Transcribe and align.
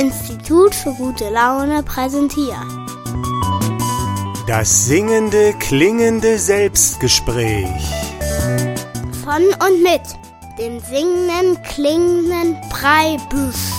Institut 0.00 0.74
für 0.74 0.94
gute 0.94 1.28
Laune 1.28 1.82
präsentiert. 1.82 2.56
Das 4.46 4.86
singende, 4.86 5.52
klingende 5.58 6.38
Selbstgespräch. 6.38 7.68
Von 9.22 9.42
und 9.44 9.82
mit 9.82 10.00
dem 10.58 10.80
singenden, 10.80 11.62
klingenden 11.64 12.56
Breibüsch. 12.70 13.74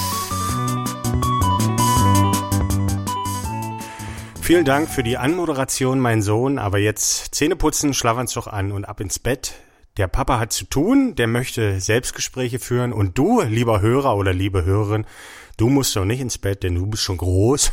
Vielen 4.44 4.66
Dank 4.66 4.90
für 4.90 5.02
die 5.02 5.18
Anmoderation, 5.18 6.00
mein 6.00 6.22
Sohn. 6.22 6.60
Aber 6.60 6.78
jetzt 6.78 7.34
Zähne 7.34 7.56
putzen, 7.56 7.96
Schlafanzug 7.96 8.46
an 8.46 8.72
und 8.72 8.86
ab 8.86 9.00
ins 9.00 9.18
Bett. 9.18 9.56
Der 9.98 10.08
Papa 10.08 10.38
hat 10.40 10.54
zu 10.54 10.66
tun, 10.66 11.16
der 11.16 11.26
möchte 11.26 11.82
Selbstgespräche 11.82 12.60
führen. 12.60 12.94
Und 12.94 13.18
du, 13.18 13.42
lieber 13.42 13.82
Hörer 13.82 14.16
oder 14.16 14.34
liebe 14.34 14.64
Hörerin, 14.64 15.06
du 15.62 15.70
musst 15.70 15.96
doch 15.96 16.06
nicht 16.06 16.20
ins 16.20 16.40
Bett, 16.40 16.64
denn 16.64 16.74
du 16.74 16.88
bist 16.88 17.04
schon 17.04 17.18
groß. 17.18 17.72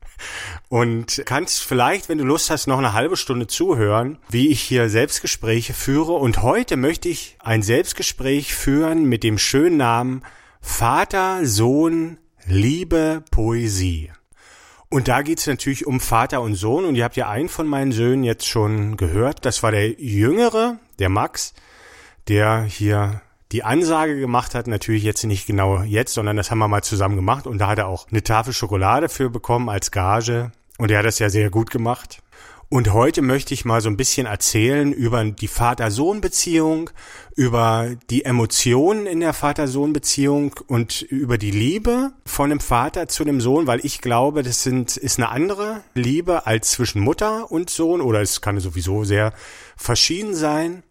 und 0.70 1.22
kannst 1.26 1.62
vielleicht, 1.62 2.08
wenn 2.08 2.16
du 2.16 2.24
Lust 2.24 2.48
hast, 2.48 2.66
noch 2.66 2.78
eine 2.78 2.94
halbe 2.94 3.18
Stunde 3.18 3.46
zuhören, 3.46 4.18
wie 4.30 4.48
ich 4.48 4.62
hier 4.62 4.88
Selbstgespräche 4.88 5.74
führe. 5.74 6.12
Und 6.12 6.42
heute 6.42 6.78
möchte 6.78 7.10
ich 7.10 7.36
ein 7.40 7.62
Selbstgespräch 7.62 8.54
führen 8.54 9.04
mit 9.04 9.22
dem 9.22 9.36
schönen 9.36 9.76
Namen 9.76 10.22
Vater, 10.62 11.44
Sohn, 11.44 12.16
Liebe, 12.46 13.22
Poesie. 13.30 14.10
Und 14.88 15.06
da 15.08 15.20
geht's 15.20 15.46
natürlich 15.46 15.86
um 15.86 16.00
Vater 16.00 16.40
und 16.40 16.54
Sohn. 16.54 16.86
Und 16.86 16.94
ihr 16.94 17.04
habt 17.04 17.16
ja 17.16 17.28
einen 17.28 17.50
von 17.50 17.66
meinen 17.66 17.92
Söhnen 17.92 18.24
jetzt 18.24 18.48
schon 18.48 18.96
gehört. 18.96 19.44
Das 19.44 19.62
war 19.62 19.72
der 19.72 19.90
Jüngere, 20.00 20.78
der 20.98 21.10
Max, 21.10 21.52
der 22.28 22.62
hier 22.62 23.20
die 23.52 23.64
Ansage 23.64 24.18
gemacht 24.18 24.54
hat. 24.54 24.66
Natürlich 24.66 25.02
jetzt 25.02 25.24
nicht 25.24 25.46
genau 25.46 25.82
jetzt, 25.82 26.14
sondern 26.14 26.36
das 26.36 26.50
haben 26.50 26.58
wir 26.58 26.68
mal 26.68 26.82
zusammen 26.82 27.16
gemacht. 27.16 27.46
Und 27.46 27.58
da 27.58 27.68
hat 27.68 27.78
er 27.78 27.88
auch 27.88 28.08
eine 28.10 28.22
Tafel 28.22 28.52
Schokolade 28.52 29.08
für 29.08 29.30
bekommen 29.30 29.68
als 29.68 29.90
Gage. 29.90 30.52
Und 30.78 30.90
er 30.90 30.98
hat 30.98 31.06
das 31.06 31.18
ja 31.18 31.28
sehr 31.28 31.50
gut 31.50 31.70
gemacht. 31.70 32.22
Und 32.72 32.92
heute 32.92 33.20
möchte 33.20 33.52
ich 33.52 33.64
mal 33.64 33.80
so 33.80 33.88
ein 33.88 33.96
bisschen 33.96 34.28
erzählen 34.28 34.92
über 34.92 35.24
die 35.24 35.48
Vater-Sohn-Beziehung, 35.48 36.90
über 37.34 37.96
die 38.10 38.24
Emotionen 38.24 39.06
in 39.06 39.18
der 39.18 39.32
Vater-Sohn-Beziehung 39.32 40.54
und 40.68 41.02
über 41.02 41.36
die 41.36 41.50
Liebe 41.50 42.12
von 42.24 42.48
dem 42.48 42.60
Vater 42.60 43.08
zu 43.08 43.24
dem 43.24 43.40
Sohn, 43.40 43.66
weil 43.66 43.84
ich 43.84 44.00
glaube, 44.00 44.44
das 44.44 44.62
sind, 44.62 44.96
ist 44.96 45.18
eine 45.18 45.30
andere 45.30 45.80
Liebe 45.94 46.46
als 46.46 46.70
zwischen 46.70 47.00
Mutter 47.00 47.50
und 47.50 47.70
Sohn 47.70 48.00
oder 48.00 48.20
es 48.20 48.40
kann 48.40 48.60
sowieso 48.60 49.02
sehr 49.02 49.32
verschieden 49.76 50.36
sein. 50.36 50.84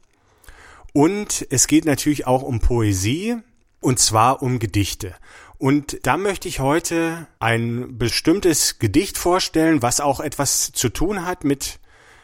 Und 0.94 1.46
es 1.50 1.68
geht 1.68 1.86
natürlich 1.86 2.28
auch 2.28 2.42
um 2.42 2.60
Poesie 2.60 3.38
und 3.80 4.00
zwar 4.00 4.42
um 4.42 4.60
Gedichte. 4.60 5.16
Und 5.58 6.00
da 6.04 6.18
möchte 6.18 6.48
ich 6.48 6.60
heute 6.60 7.28
ein 7.40 7.98
bestimmtes 7.98 8.80
Gedicht 8.80 9.18
vorstellen, 9.18 9.82
was 9.82 10.00
auch 10.00 10.20
etwas 10.20 10.72
zu 10.72 10.90
tun 10.90 11.26
hat 11.26 11.44
mit 11.44 11.80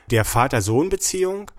der 0.10 0.24
Vater-Sohn-Beziehung. 0.24 1.52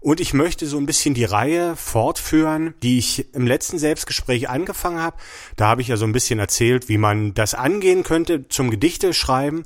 Und 0.00 0.20
ich 0.20 0.34
möchte 0.34 0.66
so 0.66 0.76
ein 0.76 0.86
bisschen 0.86 1.14
die 1.14 1.24
Reihe 1.24 1.76
fortführen, 1.76 2.74
die 2.82 2.98
ich 2.98 3.34
im 3.34 3.46
letzten 3.46 3.78
Selbstgespräch 3.78 4.48
angefangen 4.48 5.00
habe. 5.00 5.16
Da 5.56 5.66
habe 5.66 5.80
ich 5.80 5.88
ja 5.88 5.96
so 5.96 6.04
ein 6.04 6.12
bisschen 6.12 6.38
erzählt, 6.38 6.88
wie 6.88 6.98
man 6.98 7.34
das 7.34 7.54
angehen 7.54 8.04
könnte 8.04 8.46
zum 8.48 8.70
Gedichte 8.70 9.14
schreiben, 9.14 9.64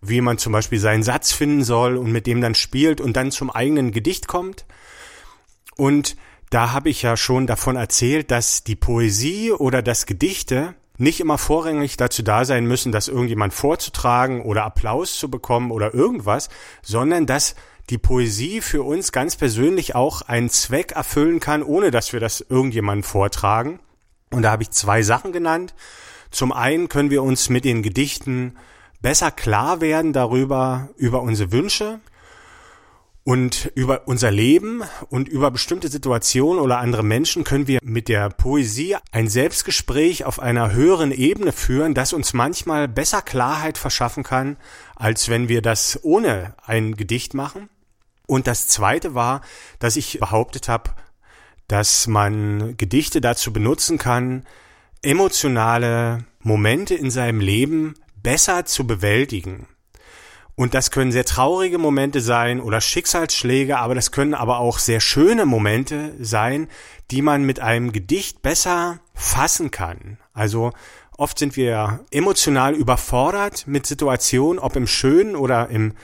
wie 0.00 0.20
man 0.20 0.38
zum 0.38 0.52
Beispiel 0.52 0.78
seinen 0.78 1.02
Satz 1.02 1.32
finden 1.32 1.64
soll 1.64 1.96
und 1.96 2.12
mit 2.12 2.26
dem 2.26 2.40
dann 2.40 2.54
spielt 2.54 3.00
und 3.00 3.16
dann 3.16 3.30
zum 3.30 3.50
eigenen 3.50 3.90
Gedicht 3.90 4.28
kommt. 4.28 4.66
Und 5.76 6.16
da 6.50 6.72
habe 6.72 6.88
ich 6.88 7.02
ja 7.02 7.16
schon 7.16 7.46
davon 7.46 7.76
erzählt, 7.76 8.30
dass 8.30 8.64
die 8.64 8.76
Poesie 8.76 9.52
oder 9.52 9.82
das 9.82 10.06
Gedichte 10.06 10.74
nicht 10.96 11.20
immer 11.20 11.38
vorrangig 11.38 11.96
dazu 11.96 12.22
da 12.22 12.44
sein 12.44 12.66
müssen, 12.66 12.90
dass 12.90 13.08
irgendjemand 13.08 13.54
vorzutragen 13.54 14.42
oder 14.42 14.64
Applaus 14.64 15.18
zu 15.18 15.30
bekommen 15.30 15.70
oder 15.70 15.94
irgendwas, 15.94 16.48
sondern 16.82 17.26
dass 17.26 17.54
die 17.90 17.98
Poesie 17.98 18.60
für 18.60 18.82
uns 18.82 19.12
ganz 19.12 19.36
persönlich 19.36 19.94
auch 19.94 20.22
einen 20.22 20.50
Zweck 20.50 20.92
erfüllen 20.92 21.40
kann, 21.40 21.62
ohne 21.62 21.90
dass 21.90 22.12
wir 22.12 22.20
das 22.20 22.40
irgendjemandem 22.40 23.04
vortragen. 23.04 23.80
Und 24.30 24.42
da 24.42 24.50
habe 24.50 24.64
ich 24.64 24.70
zwei 24.70 25.02
Sachen 25.02 25.32
genannt. 25.32 25.74
Zum 26.30 26.52
einen 26.52 26.88
können 26.88 27.10
wir 27.10 27.22
uns 27.22 27.48
mit 27.48 27.64
den 27.64 27.82
Gedichten 27.82 28.56
besser 29.00 29.30
klar 29.30 29.80
werden 29.80 30.12
darüber, 30.12 30.90
über 30.96 31.22
unsere 31.22 31.52
Wünsche 31.52 32.00
und 33.28 33.70
über 33.74 34.08
unser 34.08 34.30
Leben 34.30 34.82
und 35.10 35.28
über 35.28 35.50
bestimmte 35.50 35.88
Situationen 35.88 36.62
oder 36.62 36.78
andere 36.78 37.02
Menschen 37.02 37.44
können 37.44 37.66
wir 37.66 37.78
mit 37.82 38.08
der 38.08 38.30
Poesie 38.30 38.96
ein 39.12 39.28
Selbstgespräch 39.28 40.24
auf 40.24 40.40
einer 40.40 40.72
höheren 40.72 41.12
Ebene 41.12 41.52
führen, 41.52 41.92
das 41.92 42.14
uns 42.14 42.32
manchmal 42.32 42.88
besser 42.88 43.20
Klarheit 43.20 43.76
verschaffen 43.76 44.22
kann, 44.22 44.56
als 44.96 45.28
wenn 45.28 45.50
wir 45.50 45.60
das 45.60 46.00
ohne 46.02 46.54
ein 46.64 46.96
Gedicht 46.96 47.34
machen. 47.34 47.68
Und 48.26 48.46
das 48.46 48.66
Zweite 48.66 49.14
war, 49.14 49.42
dass 49.78 49.96
ich 49.96 50.20
behauptet 50.20 50.70
habe, 50.70 50.92
dass 51.66 52.06
man 52.06 52.78
Gedichte 52.78 53.20
dazu 53.20 53.52
benutzen 53.52 53.98
kann, 53.98 54.46
emotionale 55.02 56.24
Momente 56.40 56.94
in 56.94 57.10
seinem 57.10 57.40
Leben 57.40 57.92
besser 58.22 58.64
zu 58.64 58.86
bewältigen. 58.86 59.68
Und 60.58 60.74
das 60.74 60.90
können 60.90 61.12
sehr 61.12 61.24
traurige 61.24 61.78
Momente 61.78 62.20
sein 62.20 62.60
oder 62.60 62.80
Schicksalsschläge, 62.80 63.78
aber 63.78 63.94
das 63.94 64.10
können 64.10 64.34
aber 64.34 64.58
auch 64.58 64.80
sehr 64.80 64.98
schöne 64.98 65.46
Momente 65.46 66.14
sein, 66.18 66.66
die 67.12 67.22
man 67.22 67.44
mit 67.44 67.60
einem 67.60 67.92
Gedicht 67.92 68.42
besser 68.42 68.98
fassen 69.14 69.70
kann. 69.70 70.18
Also 70.34 70.72
oft 71.16 71.38
sind 71.38 71.54
wir 71.54 72.00
emotional 72.10 72.74
überfordert 72.74 73.68
mit 73.68 73.86
Situationen, 73.86 74.58
ob 74.58 74.74
im 74.74 74.88
Schönen 74.88 75.36
oder 75.36 75.68
im 75.68 75.94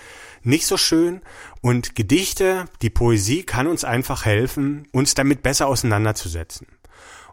nicht 0.45 0.69
so 0.69 0.77
schön. 0.77 1.23
Und 1.61 1.97
Gedichte, 1.97 2.67
die 2.81 2.91
Poesie 2.91 3.43
kann 3.43 3.67
uns 3.67 3.83
einfach 3.83 4.25
helfen, 4.25 4.87
uns 4.93 5.15
damit 5.15 5.43
besser 5.43 5.67
auseinanderzusetzen. 5.67 6.69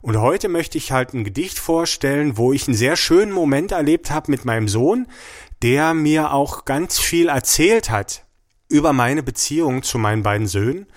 Und 0.02 0.18
heute 0.18 0.50
möchte 0.50 0.80
ich 0.80 0.92
halt 0.92 1.14
ein 1.14 1.24
Gedicht 1.24 1.60
vorstellen, 1.60 2.36
wo 2.36 2.52
ich 2.52 2.68
einen 2.68 2.76
sehr 2.76 2.96
schönen 2.96 3.32
Moment 3.32 3.72
erlebt 3.72 4.10
habe 4.10 4.32
mit 4.32 4.46
meinem 4.46 4.68
Sohn, 4.68 5.06
der 5.62 5.94
mir 5.94 6.34
auch 6.34 6.66
ganz 6.66 7.00
viel 7.00 7.30
erzählt 7.30 7.90
hat 7.90 8.26
über 8.68 8.94
meine 8.94 9.24
Beziehung 9.24 9.84
zu 9.84 9.98
meinen 9.98 10.24
beiden 10.24 10.48
Söhnen. 10.48 10.88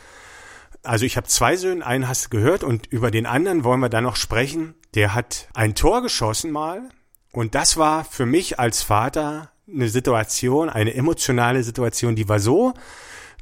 Also 0.83 1.05
ich 1.07 1.17
habe 1.17 1.27
zwei 1.27 1.57
Söhne, 1.57 1.85
einen 1.85 2.09
hast 2.09 2.27
du 2.27 2.29
gehört 2.31 2.63
und 2.63 2.87
über 2.87 3.11
den 3.11 3.27
anderen 3.27 3.65
wollen 3.65 3.81
wir 3.81 3.89
dann 3.89 4.05
noch 4.05 4.17
sprechen. 4.17 4.75
Der 4.95 5.15
hat 5.15 5.49
ein 5.55 5.75
Tor 5.75 6.03
geschossen 6.03 6.51
mal 6.51 6.89
und 7.33 7.55
das 7.55 7.77
war 7.77 8.05
für 8.05 8.27
mich 8.27 8.59
als 8.59 8.83
Vater 8.83 9.51
eine 9.67 9.89
Situation, 9.89 10.69
eine 10.69 10.95
emotionale 10.95 11.63
Situation, 11.63 12.17
die 12.17 12.29
war 12.29 12.39
so 12.39 12.75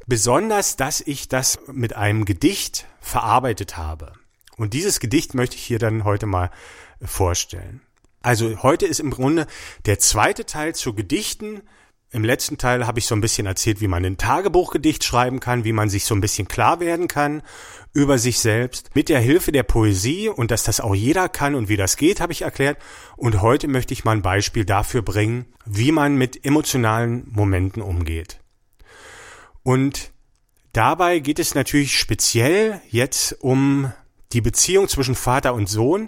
besonders, 0.07 0.77
dass 0.77 1.01
ich 1.01 1.27
das 1.27 1.59
mit 1.67 1.95
einem 1.95 2.25
Gedicht 2.25 2.85
verarbeitet 2.99 3.77
habe. 3.77 4.13
Und 4.57 4.73
dieses 4.73 4.99
Gedicht 4.99 5.33
möchte 5.33 5.55
ich 5.55 5.63
hier 5.63 5.79
dann 5.79 6.03
heute 6.03 6.25
mal 6.25 6.49
vorstellen. 7.01 7.81
Also 8.23 8.63
heute 8.63 8.85
ist 8.85 9.01
im 9.01 9.11
Grunde 9.11 9.45
der 9.85 9.99
zweite 9.99 10.45
Teil 10.45 10.73
zu 10.73 10.93
Gedichten. 10.93 11.61
Im 12.09 12.23
letzten 12.23 12.57
Teil 12.57 12.87
habe 12.87 12.99
ich 12.99 13.05
so 13.05 13.15
ein 13.15 13.21
bisschen 13.21 13.45
erzählt, 13.45 13.81
wie 13.81 13.87
man 13.89 14.05
ein 14.05 14.17
Tagebuchgedicht 14.17 15.03
schreiben 15.03 15.41
kann, 15.41 15.65
wie 15.65 15.73
man 15.73 15.89
sich 15.89 16.05
so 16.05 16.15
ein 16.15 16.21
bisschen 16.21 16.47
klar 16.47 16.79
werden 16.79 17.09
kann 17.09 17.43
über 17.91 18.17
sich 18.17 18.39
selbst. 18.39 18.95
Mit 18.95 19.09
der 19.09 19.19
Hilfe 19.19 19.51
der 19.51 19.63
Poesie 19.63 20.29
und 20.29 20.51
dass 20.51 20.63
das 20.63 20.79
auch 20.79 20.95
jeder 20.95 21.27
kann 21.27 21.53
und 21.53 21.67
wie 21.67 21.75
das 21.75 21.97
geht, 21.97 22.21
habe 22.21 22.31
ich 22.31 22.43
erklärt. 22.43 22.77
Und 23.17 23.41
heute 23.41 23.67
möchte 23.67 23.93
ich 23.93 24.05
mal 24.05 24.13
ein 24.13 24.21
Beispiel 24.21 24.63
dafür 24.63 25.01
bringen, 25.01 25.45
wie 25.65 25.91
man 25.91 26.15
mit 26.15 26.45
emotionalen 26.45 27.27
Momenten 27.29 27.81
umgeht. 27.81 28.39
Und 29.63 30.11
dabei 30.71 31.19
geht 31.19 31.39
es 31.39 31.55
natürlich 31.55 31.99
speziell 31.99 32.79
jetzt 32.89 33.35
um 33.41 33.91
die 34.31 34.41
Beziehung 34.41 34.87
zwischen 34.87 35.15
Vater 35.15 35.53
und 35.53 35.67
Sohn, 35.67 36.07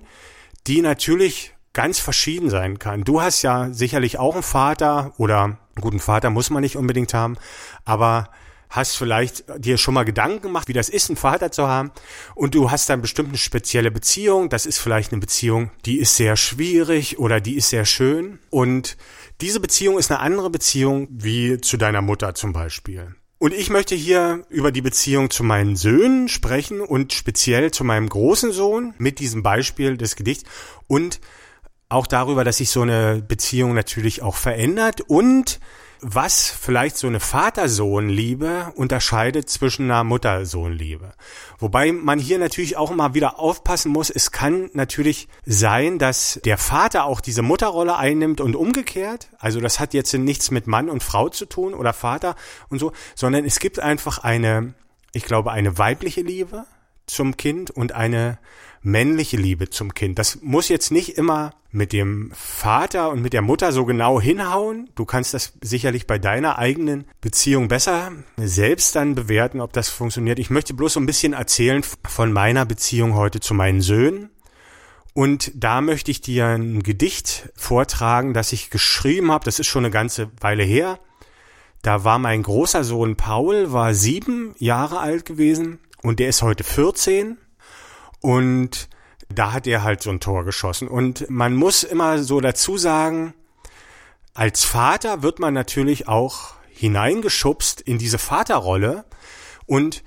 die 0.66 0.82
natürlich 0.82 1.55
ganz 1.76 2.00
verschieden 2.00 2.50
sein 2.50 2.80
kann. 2.80 3.04
Du 3.04 3.22
hast 3.22 3.44
ja 3.44 3.72
sicherlich 3.72 4.18
auch 4.18 4.34
einen 4.34 4.44
Vater 4.44 5.14
oder 5.18 5.44
einen 5.44 5.58
guten 5.80 6.00
Vater 6.00 6.32
muss 6.32 6.50
man 6.50 6.62
nicht 6.62 6.78
unbedingt 6.78 7.14
haben, 7.14 7.38
aber 7.84 8.30
hast 8.70 8.98
vielleicht 8.98 9.44
dir 9.58 9.78
schon 9.78 9.94
mal 9.94 10.06
Gedanken 10.06 10.42
gemacht, 10.42 10.68
wie 10.68 10.74
das 10.74 10.90
ist, 10.90 11.10
einen 11.10 11.18
Vater 11.18 11.52
zu 11.52 11.68
haben 11.68 11.92
und 12.34 12.56
du 12.56 12.72
hast 12.72 12.90
dann 12.90 13.02
bestimmt 13.02 13.30
eine 13.30 13.38
spezielle 13.38 13.92
Beziehung. 13.92 14.50
Das 14.50 14.66
ist 14.66 14.80
vielleicht 14.80 15.12
eine 15.12 15.22
Beziehung, 15.22 15.70
die 15.86 16.00
ist 16.00 16.16
sehr 16.16 16.36
schwierig 16.36 17.20
oder 17.20 17.40
die 17.40 17.56
ist 17.56 17.70
sehr 17.70 17.86
schön 17.86 18.40
und 18.50 18.98
diese 19.42 19.60
Beziehung 19.60 20.00
ist 20.00 20.10
eine 20.10 20.22
andere 20.22 20.50
Beziehung 20.50 21.08
wie 21.12 21.60
zu 21.60 21.78
deiner 21.78 22.02
Mutter 22.02 22.34
zum 22.36 22.54
Beispiel. 22.54 23.16
Und 23.38 23.54
ich 23.54 23.70
möchte 23.70 23.96
hier 23.96 24.46
über 24.50 24.72
die 24.72 24.82
Beziehung 24.82 25.30
zu 25.30 25.44
meinen 25.44 25.76
Söhnen 25.76 26.30
sprechen 26.30 26.80
und 26.80 27.12
speziell 27.12 27.70
zu 27.72 27.84
meinem 27.84 28.08
großen 28.08 28.54
Sohn 28.54 28.94
mit 28.98 29.20
diesem 29.20 29.44
Beispiel 29.44 29.98
des 29.98 30.16
Gedichts 30.16 30.50
und 30.88 31.20
auch 31.90 32.08
darüber, 32.08 32.44
dass 32.44 32.58
sich 32.58 32.70
so 32.70 32.82
eine 32.82 33.22
Beziehung 33.22 33.74
natürlich 33.74 34.22
auch 34.22 34.36
verändert 34.36 35.02
und 35.02 35.60
was 36.08 36.50
vielleicht 36.50 36.98
so 36.98 37.08
eine 37.08 37.20
Vater-Sohn-Liebe 37.20 38.74
unterscheidet 38.76 39.50
zwischen 39.50 39.86
einer 39.86 40.04
Mutter-Sohn-Liebe. 40.04 41.14
Wobei 41.58 41.92
man 41.92 42.20
hier 42.20 42.38
natürlich 42.38 42.78
auch 42.78 42.92
immer 42.92 43.14
wieder 43.14 43.40
aufpassen 43.40 43.92
muss, 43.92 44.10
es 44.10 44.32
kann 44.32 44.70
natürlich 44.74 45.28
sein, 45.46 45.98
dass 45.98 46.40
der 46.46 46.58
Vater 46.58 47.06
auch 47.06 47.22
diese 47.22 47.42
Mutterrolle 47.42 47.96
einnimmt 47.96 48.42
und 48.42 48.56
umgekehrt. 48.56 49.30
Also 49.40 49.60
das 49.62 49.80
hat 49.80 49.94
jetzt 49.94 50.14
nichts 50.14 50.52
mit 50.52 50.68
Mann 50.68 50.90
und 50.90 51.02
Frau 51.02 51.30
zu 51.30 51.46
tun 51.46 51.74
oder 51.74 51.94
Vater 51.94 52.36
und 52.70 52.80
so, 52.80 52.92
sondern 53.16 53.46
es 53.46 53.60
gibt 53.60 53.80
einfach 53.80 54.20
eine, 54.20 54.74
ich 55.12 55.24
glaube, 55.24 55.52
eine 55.54 55.78
weibliche 55.78 56.22
Liebe 56.22 56.66
zum 57.08 57.38
Kind 57.38 57.72
und 57.72 57.94
eine 57.94 58.38
männliche 58.86 59.38
Liebe 59.38 59.70
zum 59.70 59.94
Kind. 59.94 60.20
Das 60.20 60.40
muss 60.42 60.70
jetzt 60.70 60.92
nicht 60.92 61.18
immer 61.18 61.52
mit 61.72 61.92
dem 61.92 62.32
Vater 62.34 63.10
und 63.10 63.22
mit 63.22 63.34
der 63.34 63.42
Mutter 63.42 63.72
so 63.72 63.84
genau 63.84 64.22
hinhauen. 64.22 64.90
Du 64.96 65.06
kannst 65.06 65.34
das 65.34 65.54
sicherlich 65.62 66.08
bei 66.08 66.20
deiner 66.20 66.60
eigenen 66.60 67.06
Beziehung 67.20 67.68
besser 67.68 68.12
selbst 68.38 68.96
dann 68.96 69.16
bewerten, 69.16 69.60
ob 69.60 69.74
das 69.74 69.90
funktioniert. 69.90 70.40
Ich 70.40 70.52
möchte 70.52 70.74
bloß 70.74 70.94
so 70.94 71.00
ein 71.00 71.08
bisschen 71.08 71.34
erzählen 71.34 71.84
von 72.08 72.32
meiner 72.32 72.66
Beziehung 72.66 73.16
heute 73.16 73.40
zu 73.40 73.54
meinen 73.54 73.82
Söhnen. 73.82 74.30
Und 75.14 75.52
da 75.56 75.82
möchte 75.82 76.12
ich 76.12 76.22
dir 76.22 76.48
ein 76.48 76.84
Gedicht 76.84 77.50
vortragen, 77.56 78.34
das 78.34 78.52
ich 78.52 78.70
geschrieben 78.70 79.32
habe. 79.32 79.46
Das 79.46 79.60
ist 79.60 79.68
schon 79.68 79.86
eine 79.86 79.92
ganze 79.92 80.30
Weile 80.40 80.64
her. 80.64 81.00
Da 81.82 82.04
war 82.04 82.20
mein 82.20 82.44
großer 82.44 82.84
Sohn 82.84 83.16
Paul, 83.16 83.72
war 83.72 83.94
sieben 83.94 84.54
Jahre 84.58 85.00
alt 85.00 85.26
gewesen 85.26 85.80
und 86.02 86.20
der 86.20 86.30
ist 86.30 86.42
heute 86.42 86.64
14 86.64 87.38
und 88.26 88.90
da 89.30 89.54
hat 89.54 89.68
er 89.68 89.84
halt 89.84 90.02
so 90.02 90.10
ein 90.10 90.20
Tor 90.20 90.46
geschossen. 90.46 90.88
Und 90.88 91.30
man 91.30 91.54
muss 91.54 91.84
immer 91.84 92.24
so 92.24 92.42
dazu 92.42 92.76
sagen, 92.76 93.36
als 94.34 94.64
Vater 94.64 95.22
wird 95.22 95.38
man 95.38 95.54
natürlich 95.54 96.08
auch 96.08 96.56
hineingeschubst 96.70 97.82
in 97.82 98.00
diese 98.00 98.18
Vaterrolle. 98.18 99.06
Und 99.68 100.04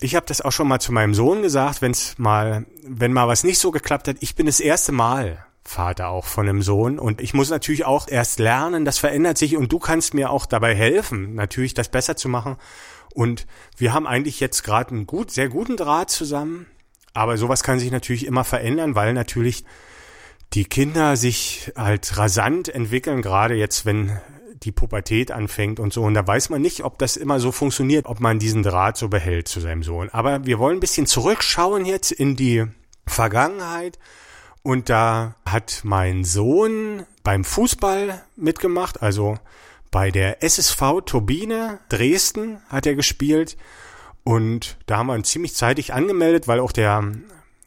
ich 0.00 0.16
habe 0.16 0.26
das 0.26 0.42
auch 0.42 0.52
schon 0.52 0.68
mal 0.68 0.80
zu 0.80 0.92
meinem 0.92 1.14
Sohn 1.14 1.40
gesagt, 1.40 1.80
wenn's 1.80 2.18
mal, 2.18 2.66
wenn 2.82 3.14
mal 3.14 3.26
was 3.26 3.42
nicht 3.42 3.58
so 3.58 3.70
geklappt 3.70 4.06
hat, 4.06 4.16
ich 4.20 4.34
bin 4.34 4.44
das 4.44 4.60
erste 4.60 4.92
Mal 4.92 5.46
Vater 5.64 6.08
auch 6.08 6.26
von 6.26 6.46
einem 6.46 6.60
Sohn 6.60 6.98
und 6.98 7.22
ich 7.22 7.32
muss 7.32 7.48
natürlich 7.48 7.86
auch 7.86 8.06
erst 8.06 8.38
lernen, 8.38 8.84
das 8.84 8.98
verändert 8.98 9.38
sich 9.38 9.56
und 9.56 9.72
du 9.72 9.78
kannst 9.78 10.12
mir 10.12 10.28
auch 10.28 10.44
dabei 10.44 10.74
helfen, 10.74 11.36
natürlich 11.36 11.72
das 11.72 11.88
besser 11.88 12.16
zu 12.16 12.28
machen. 12.28 12.56
Und 13.14 13.46
wir 13.78 13.94
haben 13.94 14.06
eigentlich 14.06 14.40
jetzt 14.40 14.62
gerade 14.62 14.90
einen 14.90 15.06
gut, 15.06 15.30
sehr 15.30 15.48
guten 15.48 15.78
Draht 15.78 16.10
zusammen. 16.10 16.66
Aber 17.14 17.36
sowas 17.36 17.62
kann 17.62 17.78
sich 17.78 17.90
natürlich 17.90 18.26
immer 18.26 18.44
verändern, 18.44 18.94
weil 18.94 19.12
natürlich 19.12 19.64
die 20.54 20.64
Kinder 20.64 21.16
sich 21.16 21.72
halt 21.76 22.16
rasant 22.16 22.68
entwickeln, 22.68 23.22
gerade 23.22 23.54
jetzt, 23.54 23.86
wenn 23.86 24.18
die 24.62 24.72
Pubertät 24.72 25.30
anfängt 25.30 25.80
und 25.80 25.92
so. 25.92 26.02
Und 26.02 26.14
da 26.14 26.26
weiß 26.26 26.50
man 26.50 26.62
nicht, 26.62 26.84
ob 26.84 26.98
das 26.98 27.16
immer 27.16 27.40
so 27.40 27.52
funktioniert, 27.52 28.06
ob 28.06 28.20
man 28.20 28.38
diesen 28.38 28.62
Draht 28.62 28.96
so 28.96 29.08
behält 29.08 29.48
zu 29.48 29.60
seinem 29.60 29.82
Sohn. 29.82 30.08
Aber 30.10 30.46
wir 30.46 30.58
wollen 30.58 30.76
ein 30.76 30.80
bisschen 30.80 31.06
zurückschauen 31.06 31.84
jetzt 31.84 32.12
in 32.12 32.36
die 32.36 32.66
Vergangenheit. 33.06 33.98
Und 34.62 34.88
da 34.88 35.34
hat 35.44 35.80
mein 35.82 36.24
Sohn 36.24 37.04
beim 37.24 37.44
Fußball 37.44 38.22
mitgemacht, 38.36 39.02
also 39.02 39.38
bei 39.90 40.10
der 40.10 40.42
SSV 40.42 41.02
Turbine 41.04 41.80
Dresden 41.88 42.58
hat 42.68 42.86
er 42.86 42.94
gespielt. 42.94 43.56
Und 44.24 44.76
da 44.86 44.98
haben 44.98 45.08
wir 45.08 45.16
ihn 45.16 45.24
ziemlich 45.24 45.54
zeitig 45.54 45.92
angemeldet, 45.92 46.46
weil 46.46 46.60
auch 46.60 46.72
der 46.72 47.12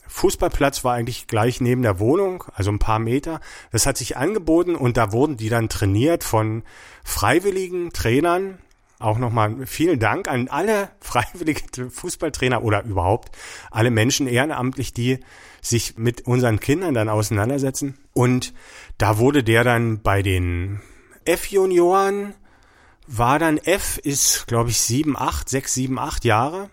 Fußballplatz 0.07 0.83
war 0.83 0.93
eigentlich 0.93 1.27
gleich 1.27 1.59
neben 1.59 1.81
der 1.81 1.99
Wohnung, 1.99 2.45
also 2.53 2.71
ein 2.71 2.79
paar 2.79 2.99
Meter. 2.99 3.41
Das 3.71 3.85
hat 3.85 3.97
sich 3.97 4.15
angeboten 4.15 4.75
und 4.75 4.97
da 4.97 5.11
wurden 5.11 5.35
die 5.35 5.49
dann 5.49 5.67
trainiert 5.67 6.23
von 6.23 6.63
freiwilligen 7.03 7.91
Trainern. 7.91 8.59
Auch 8.97 9.17
nochmal 9.17 9.65
vielen 9.65 9.99
Dank 9.99 10.29
an 10.29 10.47
alle 10.47 10.89
freiwilligen 11.01 11.89
Fußballtrainer 11.89 12.63
oder 12.63 12.83
überhaupt 12.85 13.35
alle 13.71 13.91
Menschen 13.91 14.27
ehrenamtlich, 14.27 14.93
die 14.93 15.19
sich 15.61 15.97
mit 15.97 16.25
unseren 16.25 16.61
Kindern 16.61 16.93
dann 16.93 17.09
auseinandersetzen. 17.09 17.97
Und 18.13 18.53
da 18.97 19.17
wurde 19.17 19.43
der 19.43 19.65
dann 19.65 20.01
bei 20.01 20.21
den 20.21 20.79
F-Junioren 21.25 22.35
war 23.07 23.39
dann 23.39 23.57
F, 23.57 23.97
ist, 23.97 24.47
glaube 24.47 24.69
ich, 24.69 24.79
sieben, 24.79 25.17
acht, 25.17 25.49
sechs, 25.49 25.73
sieben, 25.73 25.99
acht 25.99 26.25
Jahre. 26.25 26.69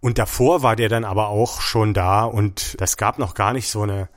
Und 0.00 0.18
davor 0.18 0.62
war 0.62 0.76
der 0.76 0.88
dann 0.88 1.04
aber 1.04 1.28
auch 1.28 1.60
schon 1.60 1.92
da 1.92 2.24
und 2.24 2.80
das 2.80 2.96
gab 2.96 3.18
noch 3.18 3.34
gar 3.34 3.52
nicht 3.52 3.68
so 3.68 3.82
eine, 3.82 4.08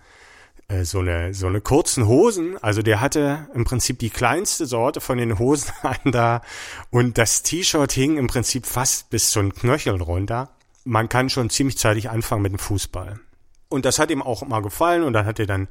äh, 0.69 0.85
so 0.85 0.99
eine, 0.99 1.33
so 1.33 1.47
eine 1.47 1.59
kurzen 1.59 2.07
Hosen. 2.07 2.57
Also 2.61 2.81
der 2.81 3.01
hatte 3.01 3.49
im 3.53 3.65
Prinzip 3.65 3.99
die 3.99 4.09
kleinste 4.09 4.65
Sorte 4.65 5.01
von 5.01 5.17
den 5.17 5.39
Hosen 5.39 5.73
an 5.81 6.11
da 6.11 6.41
und 6.89 7.17
das 7.17 7.43
T-Shirt 7.43 7.91
hing 7.91 8.17
im 8.17 8.27
Prinzip 8.27 8.65
fast 8.65 9.09
bis 9.09 9.31
zu 9.31 9.41
den 9.41 9.53
Knöcheln 9.53 10.01
runter. 10.01 10.49
Man 10.85 11.09
kann 11.09 11.29
schon 11.29 11.49
ziemlich 11.49 11.77
zeitig 11.77 12.09
anfangen 12.09 12.43
mit 12.43 12.53
dem 12.53 12.59
Fußball. 12.59 13.19
Und 13.67 13.85
das 13.85 13.99
hat 13.99 14.11
ihm 14.11 14.21
auch 14.21 14.45
mal 14.45 14.61
gefallen 14.61 15.03
und 15.03 15.13
dann 15.13 15.25
hat 15.25 15.39
er 15.39 15.47
dann 15.47 15.67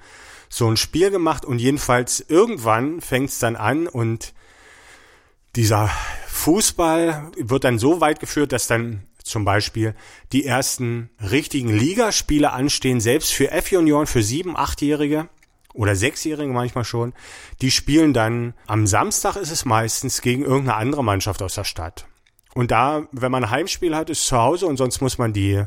so 0.48 0.68
ein 0.68 0.76
Spiel 0.76 1.10
gemacht 1.10 1.46
und 1.46 1.58
jedenfalls 1.58 2.20
irgendwann 2.20 3.00
fängt 3.00 3.30
es 3.30 3.38
dann 3.38 3.56
an 3.56 3.86
und 3.86 4.34
dieser 5.56 5.90
Fußball 6.28 7.30
wird 7.36 7.64
dann 7.64 7.78
so 7.78 8.00
weit 8.00 8.20
geführt, 8.20 8.52
dass 8.52 8.66
dann 8.66 9.06
zum 9.22 9.44
Beispiel 9.44 9.94
die 10.32 10.44
ersten 10.44 11.10
richtigen 11.20 11.68
Ligaspiele 11.68 12.52
anstehen, 12.52 13.00
selbst 13.00 13.32
für 13.32 13.50
F-Junioren, 13.50 14.06
für 14.06 14.22
sieben, 14.22 14.56
achtjährige 14.56 15.28
oder 15.74 15.94
sechsjährige 15.94 16.52
manchmal 16.52 16.84
schon. 16.84 17.12
Die 17.60 17.70
spielen 17.70 18.12
dann 18.12 18.54
am 18.66 18.86
Samstag 18.86 19.36
ist 19.36 19.50
es 19.50 19.64
meistens 19.64 20.20
gegen 20.22 20.42
irgendeine 20.42 20.76
andere 20.76 21.04
Mannschaft 21.04 21.42
aus 21.42 21.54
der 21.54 21.64
Stadt. 21.64 22.06
Und 22.54 22.70
da, 22.70 23.06
wenn 23.12 23.32
man 23.32 23.44
ein 23.44 23.50
Heimspiel 23.50 23.94
hat, 23.94 24.10
ist 24.10 24.26
zu 24.26 24.36
Hause 24.36 24.66
und 24.66 24.76
sonst 24.76 25.00
muss 25.00 25.16
man 25.16 25.32
die 25.32 25.64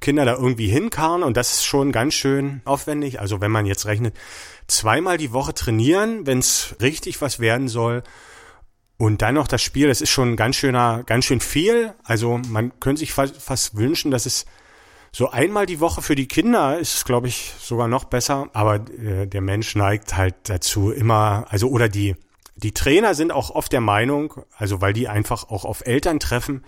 Kinder 0.00 0.24
da 0.24 0.34
irgendwie 0.34 0.66
hinkarren 0.68 1.22
und 1.22 1.36
das 1.36 1.52
ist 1.52 1.64
schon 1.64 1.92
ganz 1.92 2.14
schön 2.14 2.60
aufwendig. 2.64 3.20
Also 3.20 3.40
wenn 3.40 3.52
man 3.52 3.66
jetzt 3.66 3.86
rechnet, 3.86 4.16
zweimal 4.66 5.18
die 5.18 5.32
Woche 5.32 5.54
trainieren, 5.54 6.26
wenn 6.26 6.38
es 6.38 6.74
richtig 6.80 7.20
was 7.20 7.38
werden 7.38 7.68
soll 7.68 8.02
und 8.96 9.22
dann 9.22 9.34
noch 9.34 9.48
das 9.48 9.62
Spiel, 9.62 9.88
das 9.88 10.00
ist 10.00 10.10
schon 10.10 10.36
ganz 10.36 10.56
schöner, 10.56 11.02
ganz 11.04 11.24
schön 11.24 11.40
viel. 11.40 11.94
Also 12.04 12.40
man 12.48 12.78
könnte 12.80 13.00
sich 13.00 13.12
fast, 13.12 13.36
fast 13.36 13.76
wünschen, 13.76 14.10
dass 14.10 14.26
es 14.26 14.46
so 15.10 15.30
einmal 15.30 15.66
die 15.66 15.80
Woche 15.80 16.02
für 16.02 16.14
die 16.14 16.28
Kinder 16.28 16.78
ist, 16.78 17.04
glaube 17.04 17.28
ich, 17.28 17.54
sogar 17.58 17.88
noch 17.88 18.04
besser. 18.04 18.48
Aber 18.52 18.76
äh, 18.76 19.26
der 19.26 19.40
Mensch 19.40 19.74
neigt 19.74 20.16
halt 20.16 20.34
dazu 20.44 20.90
immer, 20.90 21.46
also 21.48 21.68
oder 21.68 21.88
die 21.88 22.16
die 22.56 22.72
Trainer 22.72 23.14
sind 23.14 23.32
auch 23.32 23.50
oft 23.50 23.72
der 23.72 23.80
Meinung, 23.80 24.44
also 24.56 24.80
weil 24.80 24.92
die 24.92 25.08
einfach 25.08 25.50
auch 25.50 25.64
auf 25.64 25.84
Eltern 25.86 26.20
treffen, 26.20 26.64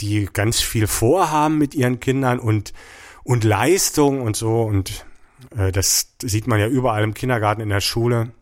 die 0.00 0.28
ganz 0.32 0.60
viel 0.60 0.86
vorhaben 0.86 1.58
mit 1.58 1.74
ihren 1.74 2.00
Kindern 2.00 2.38
und 2.38 2.72
und 3.22 3.44
Leistung 3.44 4.22
und 4.22 4.36
so 4.36 4.62
und 4.62 5.04
äh, 5.56 5.72
das 5.72 6.14
sieht 6.22 6.46
man 6.46 6.60
ja 6.60 6.68
überall 6.68 7.02
im 7.02 7.14
Kindergarten 7.14 7.60
in 7.60 7.68
der 7.68 7.80
Schule. 7.80 8.32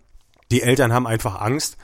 Die 0.51 0.63
Eltern 0.63 0.93
haben 0.93 1.07
einfach 1.07 1.41
Angst, 1.41 1.79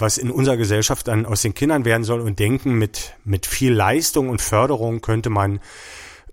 was 0.00 0.18
in 0.18 0.30
unserer 0.30 0.56
Gesellschaft 0.56 1.08
dann 1.08 1.26
aus 1.26 1.42
den 1.42 1.54
Kindern 1.54 1.84
werden 1.84 2.04
soll 2.04 2.20
und 2.20 2.38
denken, 2.38 2.74
mit, 2.74 3.14
mit 3.24 3.46
viel 3.46 3.72
Leistung 3.72 4.28
und 4.28 4.40
Förderung 4.40 5.00
könnte 5.00 5.30
man 5.30 5.60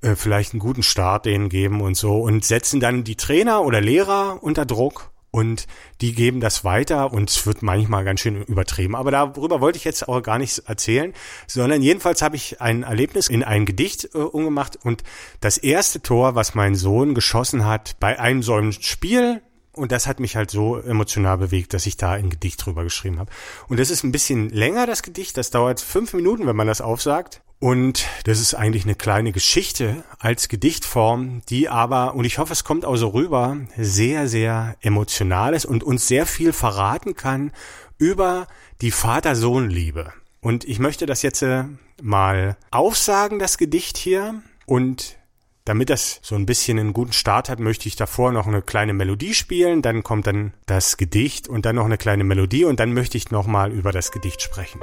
äh, 0.01 0.15
vielleicht 0.15 0.53
einen 0.53 0.59
guten 0.59 0.83
Start 0.83 1.25
denen 1.25 1.49
geben 1.49 1.81
und 1.81 1.95
so 1.95 2.21
und 2.21 2.45
setzen 2.45 2.79
dann 2.79 3.03
die 3.03 3.15
Trainer 3.15 3.63
oder 3.63 3.81
Lehrer 3.81 4.39
unter 4.41 4.65
Druck 4.65 5.11
und 5.35 5.67
die 5.99 6.13
geben 6.13 6.39
das 6.39 6.63
weiter 6.63 7.11
und 7.11 7.29
es 7.29 7.45
wird 7.45 7.61
manchmal 7.61 8.05
ganz 8.05 8.21
schön 8.21 8.41
übertrieben. 8.43 8.95
Aber 8.95 9.11
darüber 9.11 9.59
wollte 9.59 9.77
ich 9.77 9.83
jetzt 9.83 10.07
auch 10.07 10.21
gar 10.21 10.37
nichts 10.37 10.59
erzählen, 10.59 11.13
sondern 11.45 11.81
jedenfalls 11.81 12.21
habe 12.21 12.37
ich 12.37 12.61
ein 12.61 12.83
Erlebnis 12.83 13.27
in 13.27 13.43
ein 13.43 13.65
Gedicht 13.65 14.15
äh, 14.15 14.19
umgemacht 14.19 14.77
und 14.81 15.03
das 15.41 15.57
erste 15.57 16.01
Tor, 16.01 16.35
was 16.35 16.55
mein 16.55 16.75
Sohn 16.75 17.15
geschossen 17.15 17.65
hat 17.65 17.97
bei 17.99 18.17
einem 18.17 18.43
solchen 18.43 18.71
Spiel, 18.81 19.41
und 19.75 19.91
das 19.91 20.07
hat 20.07 20.19
mich 20.19 20.35
halt 20.35 20.51
so 20.51 20.77
emotional 20.77 21.37
bewegt, 21.37 21.73
dass 21.73 21.85
ich 21.85 21.97
da 21.97 22.11
ein 22.11 22.29
Gedicht 22.29 22.65
drüber 22.65 22.83
geschrieben 22.83 23.19
habe. 23.19 23.31
Und 23.67 23.79
das 23.79 23.89
ist 23.89 24.03
ein 24.03 24.11
bisschen 24.11 24.49
länger, 24.49 24.85
das 24.87 25.03
Gedicht. 25.03 25.37
Das 25.37 25.51
dauert 25.51 25.81
fünf 25.81 26.13
Minuten, 26.13 26.47
wenn 26.47 26.55
man 26.55 26.67
das 26.67 26.81
aufsagt. 26.81 27.41
Und 27.59 28.05
das 28.25 28.39
ist 28.39 28.53
eigentlich 28.53 28.83
eine 28.83 28.95
kleine 28.95 29.31
Geschichte 29.31 30.03
als 30.19 30.49
Gedichtform, 30.49 31.41
die 31.49 31.69
aber, 31.69 32.15
und 32.15 32.25
ich 32.25 32.37
hoffe, 32.37 32.53
es 32.53 32.63
kommt 32.63 32.85
auch 32.85 32.97
so 32.97 33.09
rüber, 33.09 33.57
sehr, 33.77 34.27
sehr 34.27 34.75
emotional 34.81 35.53
ist 35.53 35.65
und 35.65 35.83
uns 35.83 36.07
sehr 36.07 36.25
viel 36.25 36.53
verraten 36.53 37.15
kann 37.15 37.51
über 37.97 38.47
die 38.81 38.91
Vater-Sohn-Liebe. 38.91 40.11
Und 40.41 40.65
ich 40.65 40.79
möchte 40.79 41.05
das 41.05 41.21
jetzt 41.21 41.41
äh, 41.41 41.63
mal 42.01 42.57
aufsagen, 42.71 43.39
das 43.39 43.57
Gedicht 43.57 43.97
hier, 43.97 44.41
und 44.65 45.17
damit 45.65 45.89
das 45.89 46.19
so 46.21 46.35
ein 46.35 46.45
bisschen 46.45 46.79
einen 46.79 46.93
guten 46.93 47.11
Start 47.11 47.49
hat, 47.49 47.59
möchte 47.59 47.87
ich 47.87 47.95
davor 47.95 48.31
noch 48.31 48.47
eine 48.47 48.61
kleine 48.61 48.93
Melodie 48.93 49.33
spielen, 49.33 49.81
dann 49.81 50.03
kommt 50.03 50.27
dann 50.27 50.53
das 50.67 50.95
Gedicht 50.95 51.47
und 51.47 51.65
dann 51.65 51.75
noch 51.75 51.85
eine 51.85 51.97
kleine 51.97 52.23
Melodie 52.23 52.65
und 52.65 52.79
dann 52.79 52.93
möchte 52.93 53.17
ich 53.17 53.31
nochmal 53.31 53.71
über 53.71 53.91
das 53.91 54.11
Gedicht 54.11 54.41
sprechen. 54.41 54.79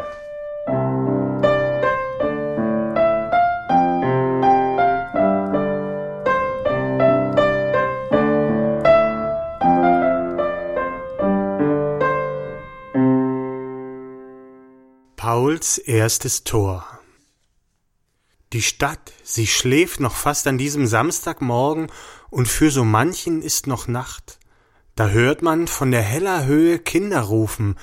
Pauls 15.16 15.78
erstes 15.78 16.42
Tor. 16.42 16.91
Die 18.52 18.60
Stadt, 18.60 19.12
sie 19.22 19.46
schläft 19.46 19.98
noch 20.00 20.14
fast 20.14 20.46
an 20.46 20.58
diesem 20.58 20.86
Samstagmorgen 20.86 21.90
und 22.28 22.48
für 22.48 22.70
so 22.70 22.84
manchen 22.84 23.40
ist 23.40 23.66
noch 23.66 23.88
Nacht. 23.88 24.38
Da 24.94 25.08
hört 25.08 25.40
man 25.40 25.68
von 25.68 25.90
der 25.90 26.02
heller 26.02 26.44
Höhe 26.44 26.78
Kinder 26.78 27.22
rufen, 27.22 27.78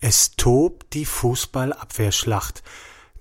es 0.00 0.36
tobt 0.36 0.94
die 0.94 1.06
Fußballabwehrschlacht. 1.06 2.62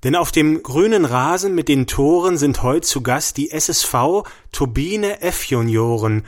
Denn 0.04 0.16
auf 0.16 0.32
dem 0.32 0.62
grünen 0.62 1.06
Rasen 1.06 1.56
mit 1.56 1.70
den 1.70 1.88
Toren 1.88 2.38
sind 2.38 2.62
heut 2.62 2.86
zu 2.86 3.02
Gast 3.02 3.38
die 3.38 3.50
SSV 3.50 4.24
Turbine 4.52 5.22
F 5.22 5.46
Junioren 5.46 6.24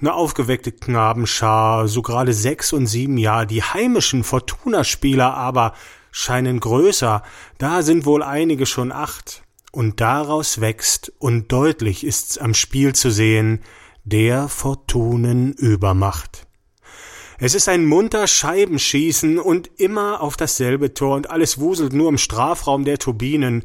ne 0.00 0.12
aufgeweckte 0.12 0.72
Knabenschar, 0.72 1.88
so 1.88 2.02
gerade 2.02 2.32
sechs 2.32 2.72
und 2.72 2.86
sieben 2.86 3.16
Jahre. 3.16 3.46
Die 3.46 3.62
heimischen 3.62 4.24
Fortuna-Spieler 4.24 5.34
aber 5.34 5.74
scheinen 6.10 6.60
größer, 6.60 7.22
da 7.58 7.82
sind 7.82 8.06
wohl 8.06 8.22
einige 8.22 8.66
schon 8.66 8.90
acht. 8.90 9.45
Und 9.76 10.00
daraus 10.00 10.62
wächst, 10.62 11.12
und 11.18 11.52
deutlich 11.52 12.02
ist's 12.02 12.38
am 12.38 12.54
Spiel 12.54 12.94
zu 12.94 13.10
sehen, 13.10 13.60
der 14.04 14.48
Fortunen 14.48 15.52
Übermacht. 15.52 16.46
Es 17.38 17.54
ist 17.54 17.68
ein 17.68 17.84
munter 17.84 18.26
Scheibenschießen 18.26 19.38
und 19.38 19.68
immer 19.76 20.22
auf 20.22 20.38
dasselbe 20.38 20.94
Tor 20.94 21.14
und 21.14 21.28
alles 21.28 21.60
wuselt 21.60 21.92
nur 21.92 22.08
im 22.08 22.16
Strafraum 22.16 22.86
der 22.86 22.96
Turbinen. 22.96 23.64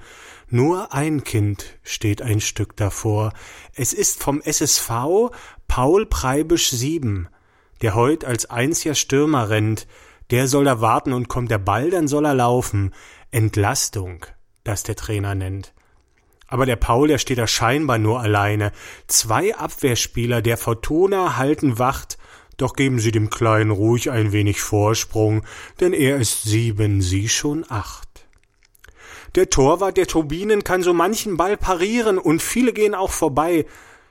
Nur 0.50 0.94
ein 0.94 1.24
Kind 1.24 1.80
steht 1.82 2.22
ein 2.22 2.41
Stück 2.41 2.75
davor. 2.75 3.32
Es 3.74 3.94
ist 3.94 4.22
vom 4.22 4.41
SSV 4.41 5.32
Paul 5.70 6.06
Preibisch 6.08 6.72
sieben, 6.72 7.30
der 7.82 7.96
heut 7.96 8.25
als 8.25 8.50
einziger 8.50 8.96
Stürmer 8.96 9.50
rennt. 9.50 9.88
Der 10.30 10.50
soll 10.50 10.65
da 10.65 10.82
warten 10.82 11.13
und 11.13 11.30
kommt 11.30 11.51
der 11.51 11.58
Ball, 11.58 11.89
dann 11.89 12.10
soll 12.10 12.25
er 12.25 12.36
laufen. 12.36 12.94
Entlastung, 13.32 14.25
das 14.65 14.84
der 14.84 14.98
Trainer 14.98 15.36
nennt. 15.36 15.74
Aber 16.51 16.65
der 16.65 16.75
Paul, 16.75 17.08
der 17.08 17.17
steht 17.17 17.38
da 17.38 17.48
scheinbar 17.48 17.98
nur 17.98 18.20
alleine. 18.20 18.74
Zwei 19.08 19.55
Abwehrspieler 19.55 20.41
der 20.41 20.58
Fortuna 20.58 21.38
halten 21.38 21.79
Wacht, 21.79 22.17
doch 22.58 22.74
geben 22.74 23.00
sie 23.00 23.13
dem 23.13 23.29
Kleinen 23.29 23.72
ruhig 23.72 24.12
ein 24.12 24.34
wenig 24.34 24.62
Vorsprung, 24.62 25.43
denn 25.79 25.93
er 25.93 26.17
ist 26.17 26.43
sieben, 26.43 27.01
sie 27.01 27.29
schon 27.29 27.65
acht. 27.70 28.27
Der 29.36 29.50
Torwart 29.50 29.96
der 29.96 30.08
Turbinen 30.08 30.65
kann 30.65 30.84
so 30.84 30.93
manchen 30.93 31.38
Ball 31.38 31.55
parieren 31.55 32.17
und 32.17 32.41
viele 32.41 32.74
gehen 32.74 32.96
auch 32.96 33.12
vorbei, 33.12 33.65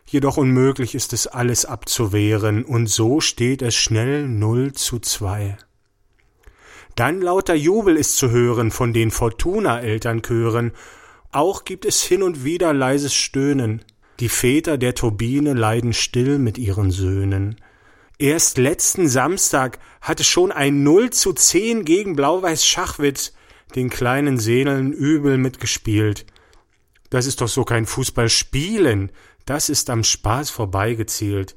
jedoch 0.07 0.39
unmöglich 0.39 0.95
ist 0.95 1.13
es 1.13 1.27
alles 1.27 1.67
abzuwehren 1.67 2.65
und 2.65 2.87
so 2.87 3.21
steht 3.21 3.61
es 3.61 3.75
schnell 3.75 4.27
null 4.27 4.73
zu 4.73 4.99
zwei. 4.99 5.59
Dann 6.97 7.21
lauter 7.21 7.55
Jubel 7.55 7.99
ist 7.99 8.17
zu 8.17 8.31
hören 8.31 8.71
von 8.71 8.95
den 8.95 9.11
Fortuna-Elternchören, 9.11 10.73
auch 11.33 11.65
gibt 11.65 11.85
es 11.85 12.03
hin 12.03 12.23
und 12.23 12.45
wieder 12.45 12.73
leises 12.73 13.15
Stöhnen, 13.15 13.85
die 14.19 14.29
Väter 14.29 14.79
der 14.79 14.95
Turbine 14.95 15.55
leiden 15.55 15.93
still 15.93 16.39
mit 16.39 16.59
ihren 16.59 16.91
Söhnen. 16.91 17.57
Erst 18.19 18.59
letzten 18.59 19.09
Samstag 19.09 19.79
hatte 20.03 20.25
schon 20.25 20.53
ein 20.53 20.83
Null 20.83 21.11
zu 21.11 21.33
zehn 21.33 21.85
gegen 21.85 22.17
Blau-Weiß 22.17 22.67
Schachwitz 22.67 23.33
den 23.75 23.89
kleinen 23.89 24.39
Seelen 24.39 24.93
übel 24.93 25.39
mitgespielt. 25.39 26.27
Das 27.09 27.27
ist 27.27 27.41
doch 27.41 27.49
so 27.49 27.65
kein 27.65 27.87
Fußballspielen, 27.87 29.11
das 29.47 29.69
ist 29.69 29.91
am 29.91 30.05
Spaß 30.05 30.51
vorbeigezielt. 30.51 31.57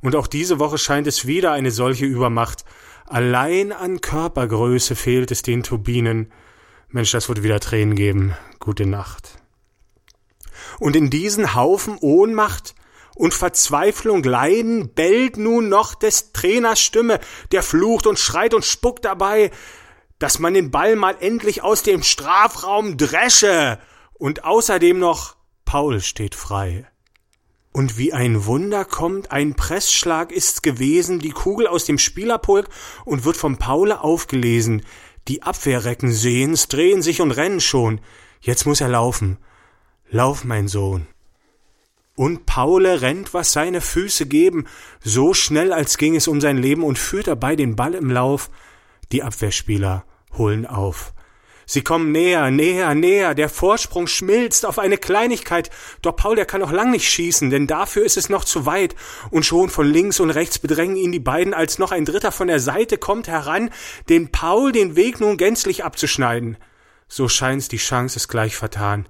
Und 0.00 0.14
auch 0.14 0.26
diese 0.26 0.58
Woche 0.58 0.78
scheint 0.78 1.06
es 1.06 1.26
wieder 1.26 1.52
eine 1.52 1.70
solche 1.70 2.06
Übermacht. 2.06 2.64
Allein 3.06 3.72
an 3.72 4.00
Körpergröße 4.00 4.94
fehlt 4.94 5.30
es 5.30 5.42
den 5.42 5.62
Turbinen. 5.62 6.30
Mensch, 6.88 7.10
das 7.12 7.28
wird 7.28 7.42
wieder 7.42 7.60
Tränen 7.60 7.94
geben. 7.94 8.34
Gute 8.58 8.86
Nacht. 8.86 9.38
Und 10.78 10.96
in 10.96 11.10
diesen 11.10 11.54
Haufen 11.54 11.98
Ohnmacht 12.00 12.74
und 13.14 13.34
Verzweiflung 13.34 14.22
leiden, 14.22 14.92
bellt 14.94 15.36
nun 15.36 15.68
noch 15.68 15.94
des 15.94 16.32
Trainers 16.32 16.80
Stimme, 16.80 17.20
der 17.52 17.62
flucht 17.62 18.06
und 18.06 18.18
schreit 18.18 18.54
und 18.54 18.64
spuckt 18.64 19.04
dabei 19.04 19.50
dass 20.18 20.38
man 20.38 20.54
den 20.54 20.70
Ball 20.70 20.96
mal 20.96 21.16
endlich 21.20 21.62
aus 21.62 21.82
dem 21.82 22.02
Strafraum 22.02 22.96
dresche. 22.96 23.78
Und 24.14 24.44
außerdem 24.44 24.98
noch 24.98 25.36
Paul 25.64 26.00
steht 26.00 26.34
frei. 26.34 26.86
Und 27.72 27.98
wie 27.98 28.14
ein 28.14 28.46
Wunder 28.46 28.86
kommt, 28.86 29.30
ein 29.30 29.54
Pressschlag 29.54 30.32
ist's 30.32 30.62
gewesen, 30.62 31.18
die 31.18 31.32
Kugel 31.32 31.66
aus 31.66 31.84
dem 31.84 31.98
Spielerpulk 31.98 32.68
und 33.04 33.24
wird 33.24 33.36
vom 33.36 33.58
Paule 33.58 34.00
aufgelesen. 34.00 34.86
Die 35.28 35.42
Abwehrrecken 35.42 36.12
sehen's, 36.12 36.68
drehen 36.68 37.02
sich 37.02 37.20
und 37.20 37.32
rennen 37.32 37.60
schon. 37.60 38.00
Jetzt 38.40 38.66
muss 38.66 38.80
er 38.80 38.88
laufen. 38.88 39.38
Lauf, 40.08 40.44
mein 40.44 40.68
Sohn. 40.68 41.06
Und 42.14 42.46
Paule 42.46 43.02
rennt, 43.02 43.34
was 43.34 43.52
seine 43.52 43.80
Füße 43.80 44.26
geben, 44.26 44.66
so 45.02 45.34
schnell, 45.34 45.72
als 45.72 45.98
ging 45.98 46.16
es 46.16 46.28
um 46.28 46.40
sein 46.40 46.56
Leben 46.56 46.82
und 46.82 46.98
führt 46.98 47.26
dabei 47.26 47.56
den 47.56 47.76
Ball 47.76 47.94
im 47.94 48.10
Lauf. 48.10 48.50
Die 49.12 49.22
Abwehrspieler 49.22 50.04
holen 50.32 50.64
auf. 50.64 51.12
Sie 51.68 51.82
kommen 51.82 52.12
näher, 52.12 52.52
näher, 52.52 52.94
näher, 52.94 53.34
der 53.34 53.48
Vorsprung 53.48 54.06
schmilzt 54.06 54.64
auf 54.64 54.78
eine 54.78 54.98
Kleinigkeit, 54.98 55.68
doch 56.00 56.14
Paul, 56.14 56.36
der 56.36 56.46
kann 56.46 56.60
noch 56.60 56.70
lang 56.70 56.92
nicht 56.92 57.10
schießen, 57.10 57.50
denn 57.50 57.66
dafür 57.66 58.04
ist 58.04 58.16
es 58.16 58.28
noch 58.28 58.44
zu 58.44 58.66
weit, 58.66 58.94
und 59.32 59.44
schon 59.44 59.68
von 59.68 59.84
links 59.84 60.20
und 60.20 60.30
rechts 60.30 60.60
bedrängen 60.60 60.94
ihn 60.94 61.10
die 61.10 61.18
beiden, 61.18 61.54
als 61.54 61.80
noch 61.80 61.90
ein 61.90 62.04
Dritter 62.04 62.30
von 62.30 62.46
der 62.46 62.60
Seite 62.60 62.98
kommt 62.98 63.26
heran, 63.26 63.70
den 64.08 64.30
Paul 64.30 64.70
den 64.70 64.94
Weg 64.94 65.18
nun 65.18 65.36
gänzlich 65.38 65.82
abzuschneiden. 65.82 66.56
So 67.08 67.28
scheint's, 67.28 67.66
die 67.66 67.78
Chance 67.78 68.16
ist 68.16 68.28
gleich 68.28 68.54
vertan. 68.54 69.08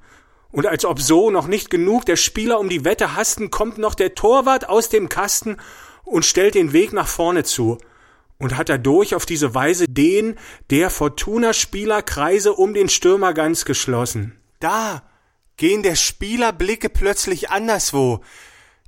Und 0.50 0.66
als 0.66 0.86
ob 0.86 0.98
so 1.02 1.30
noch 1.30 1.48
nicht 1.48 1.68
genug 1.68 2.06
der 2.06 2.16
Spieler 2.16 2.58
um 2.58 2.70
die 2.70 2.86
Wette 2.86 3.14
hasten, 3.16 3.50
kommt 3.50 3.76
noch 3.76 3.94
der 3.94 4.14
Torwart 4.14 4.66
aus 4.66 4.88
dem 4.88 5.10
Kasten 5.10 5.58
und 6.04 6.24
stellt 6.24 6.54
den 6.54 6.72
Weg 6.72 6.94
nach 6.94 7.08
vorne 7.08 7.44
zu 7.44 7.76
und 8.38 8.56
hat 8.56 8.68
dadurch 8.68 9.14
auf 9.14 9.26
diese 9.26 9.54
Weise 9.54 9.86
den 9.88 10.36
der 10.70 10.90
Fortuna-Spielerkreise 10.90 12.52
um 12.52 12.74
den 12.74 12.88
Stürmer 12.88 13.34
ganz 13.34 13.64
geschlossen. 13.64 14.38
Da 14.60 15.02
gehen 15.56 15.82
der 15.82 15.96
Spielerblicke 15.96 16.88
plötzlich 16.88 17.50
anderswo, 17.50 18.20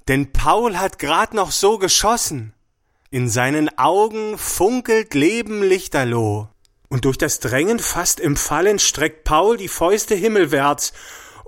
denn 0.07 0.33
Paul 0.33 0.77
hat 0.79 0.99
grad 0.99 1.35
noch 1.35 1.51
so 1.51 1.79
geschossen. 1.79 2.55
In 3.11 3.29
seinen 3.29 3.79
Augen 3.79 4.37
funkelt 4.37 5.15
Leben 5.15 5.63
lichterloh. 5.63 6.49
Und 6.91 7.05
durch 7.05 7.19
das 7.19 7.41
Drängen 7.41 7.79
fast 7.79 8.19
im 8.19 8.37
Fallen 8.37 8.79
streckt 8.79 9.25
Paul 9.25 9.57
die 9.57 9.69
Fäuste 9.69 10.15
himmelwärts, 10.15 10.93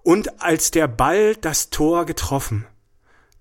und 0.02 0.40
als 0.42 0.70
der 0.70 0.88
Ball 0.88 1.36
das 1.36 1.68
Tor 1.68 2.06
getroffen, 2.06 2.66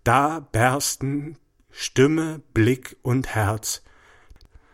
da 0.03 0.39
bersten 0.51 1.37
Stimme, 1.71 2.41
Blick 2.53 2.97
und 3.01 3.27
Herz. 3.33 3.81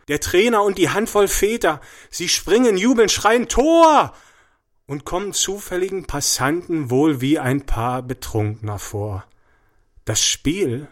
Der 0.08 0.20
Trainer 0.20 0.64
und 0.64 0.78
die 0.78 0.90
Handvoll 0.90 1.28
Väter, 1.28 1.82
sie 2.12 2.30
springen, 2.30 2.78
jubeln, 2.78 3.10
schreien 3.10 3.48
Tor 3.48 4.14
und 4.86 5.04
kommen 5.04 5.34
zufälligen 5.34 6.06
Passanten 6.06 6.90
wohl 6.90 7.22
wie 7.22 7.40
ein 7.40 7.66
paar 7.66 8.04
Betrunkener 8.04 8.78
vor. 8.78 9.26
Das 10.06 10.24
Spiel 10.24 10.88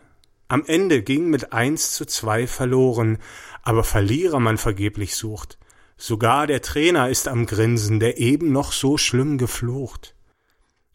am 0.48 0.66
Ende 0.66 1.04
ging 1.04 1.30
mit 1.30 1.54
eins 1.54 1.92
zu 1.92 2.06
zwei 2.06 2.48
verloren, 2.48 3.20
aber 3.62 3.84
Verlierer 3.84 4.40
man 4.40 4.58
vergeblich 4.58 5.16
sucht. 5.16 5.58
Sogar 5.98 6.48
der 6.48 6.62
Trainer 6.62 7.10
ist 7.10 7.28
am 7.28 7.46
Grinsen, 7.46 8.00
der 8.00 8.18
eben 8.18 8.52
noch 8.52 8.72
so 8.72 8.98
schlimm 8.98 9.38
geflucht. 9.38 10.16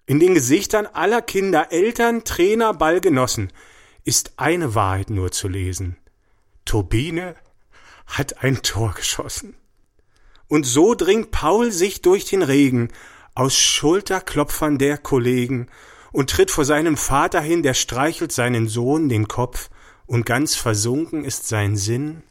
In 0.06 0.20
den 0.20 0.34
Gesichtern 0.34 0.86
aller 0.86 1.22
Kinder, 1.22 1.70
Eltern, 1.70 2.24
Trainer, 2.24 2.74
Ballgenossen 2.74 3.52
ist 4.04 4.32
eine 4.36 4.74
Wahrheit 4.74 5.10
nur 5.10 5.30
zu 5.30 5.48
lesen. 5.48 5.96
Turbine 6.64 7.36
hat 8.08 8.42
ein 8.42 8.62
Tor 8.62 8.94
geschossen. 8.94 9.54
Und 10.48 10.64
so 10.64 10.94
dringt 10.94 11.30
Paul 11.30 11.70
sich 11.70 12.02
durch 12.02 12.24
den 12.24 12.42
Regen 12.42 12.88
aus 13.34 13.56
Schulterklopfern 13.56 14.78
der 14.78 14.98
Kollegen 14.98 15.68
und 16.10 16.30
tritt 16.30 16.50
vor 16.50 16.64
seinem 16.64 16.96
Vater 16.96 17.40
hin, 17.40 17.62
der 17.62 17.74
streichelt 17.74 18.32
seinen 18.32 18.66
Sohn 18.66 19.08
den 19.08 19.28
Kopf, 19.28 19.70
und 20.06 20.24
ganz 20.24 20.56
versunken 20.56 21.22
ist 21.22 21.48
sein 21.48 21.76
Sinn. 21.76 22.22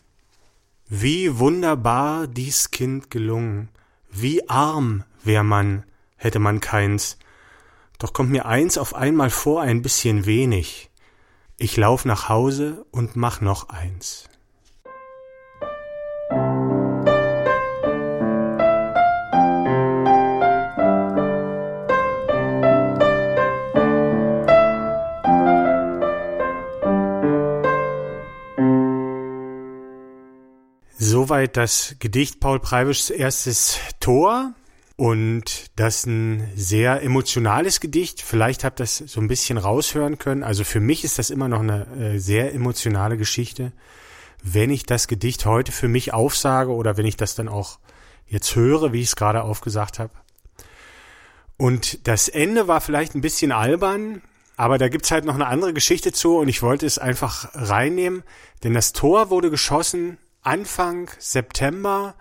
Wie 0.90 1.38
wunderbar 1.38 2.26
dies 2.26 2.72
Kind 2.72 3.12
gelungen, 3.12 3.70
wie 4.10 4.50
arm 4.50 5.04
wär 5.24 5.44
man, 5.44 5.84
hätte 6.16 6.40
man 6.40 6.60
keins. 6.60 7.20
Doch 8.00 8.14
kommt 8.14 8.32
mir 8.32 8.48
eins 8.48 8.80
auf 8.80 8.96
einmal 8.96 9.30
vor 9.30 9.62
ein 9.62 9.84
bisschen 9.84 10.26
wenig. 10.26 10.90
Ich 11.58 11.78
lauf 11.78 12.04
nach 12.04 12.30
Hause 12.30 12.86
und 12.92 13.16
mach 13.16 13.42
noch 13.42 13.70
eins. 13.70 14.28
Soweit 31.28 31.58
das 31.58 31.98
Gedicht 32.00 32.40
Paul 32.40 32.62
Preibischs 32.62 33.10
erstes 33.10 33.80
Tor. 34.00 34.54
Und 34.96 35.72
das 35.76 36.06
ein 36.06 36.50
sehr 36.56 37.04
emotionales 37.04 37.82
Gedicht. 37.82 38.22
Vielleicht 38.22 38.64
habt 38.64 38.80
ihr 38.80 38.84
das 38.86 39.00
so 39.00 39.20
ein 39.20 39.28
bisschen 39.28 39.58
raushören 39.58 40.20
können. 40.20 40.42
Also 40.42 40.64
für 40.64 40.80
mich 40.80 41.04
ist 41.04 41.20
das 41.20 41.30
immer 41.30 41.50
noch 41.50 41.60
eine 41.60 41.86
äh, 41.98 42.18
sehr 42.18 42.54
emotionale 42.54 43.18
Geschichte. 43.18 43.74
Wenn 44.42 44.70
ich 44.70 44.86
das 44.86 45.10
Gedicht 45.10 45.46
heute 45.46 45.74
für 45.74 45.90
mich 45.90 46.14
aufsage 46.14 46.72
oder 46.72 46.96
wenn 46.96 47.06
ich 47.06 47.18
das 47.18 47.36
dann 47.36 47.50
auch 47.50 47.80
jetzt 48.28 48.56
höre, 48.56 48.94
wie 48.94 49.02
ich 49.02 49.08
es 49.08 49.18
gerade 49.18 49.44
aufgesagt 49.44 50.00
habe. 50.00 50.14
Und 51.58 52.08
das 52.08 52.30
Ende 52.30 52.70
war 52.70 52.80
vielleicht 52.80 53.16
ein 53.16 53.22
bisschen 53.22 53.52
albern, 53.52 54.22
aber 54.56 54.78
da 54.78 54.88
gibt's 54.88 55.12
halt 55.12 55.26
noch 55.26 55.36
eine 55.36 55.48
andere 55.48 55.74
Geschichte 55.74 56.14
zu 56.14 56.38
und 56.38 56.48
ich 56.48 56.62
wollte 56.62 56.86
es 56.86 56.98
einfach 56.98 57.50
reinnehmen, 57.54 58.24
denn 58.64 58.74
das 58.74 58.94
Tor 58.94 59.30
wurde 59.30 59.52
geschossen 59.52 60.18
Anfang 60.48 61.12
September 61.20 62.16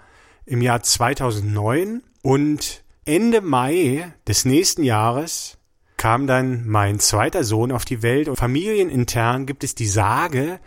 im 0.47 0.61
Jahr 0.61 0.83
2009 0.83 2.03
und 2.23 2.83
Ende 3.05 3.41
Mai 3.41 4.13
des 4.27 4.45
nächsten 4.45 4.83
Jahres 4.83 5.59
kam 5.97 6.27
dann 6.27 6.67
mein 6.67 6.99
zweiter 6.99 7.45
Sohn 7.45 7.71
auf 7.71 7.85
die 7.85 8.03
Welt 8.03 8.27
und 8.27 8.35
familienintern 8.35 9.47
gibt 9.47 9.63
es 9.63 9.77
die 9.77 9.87
Sage, 9.87 10.59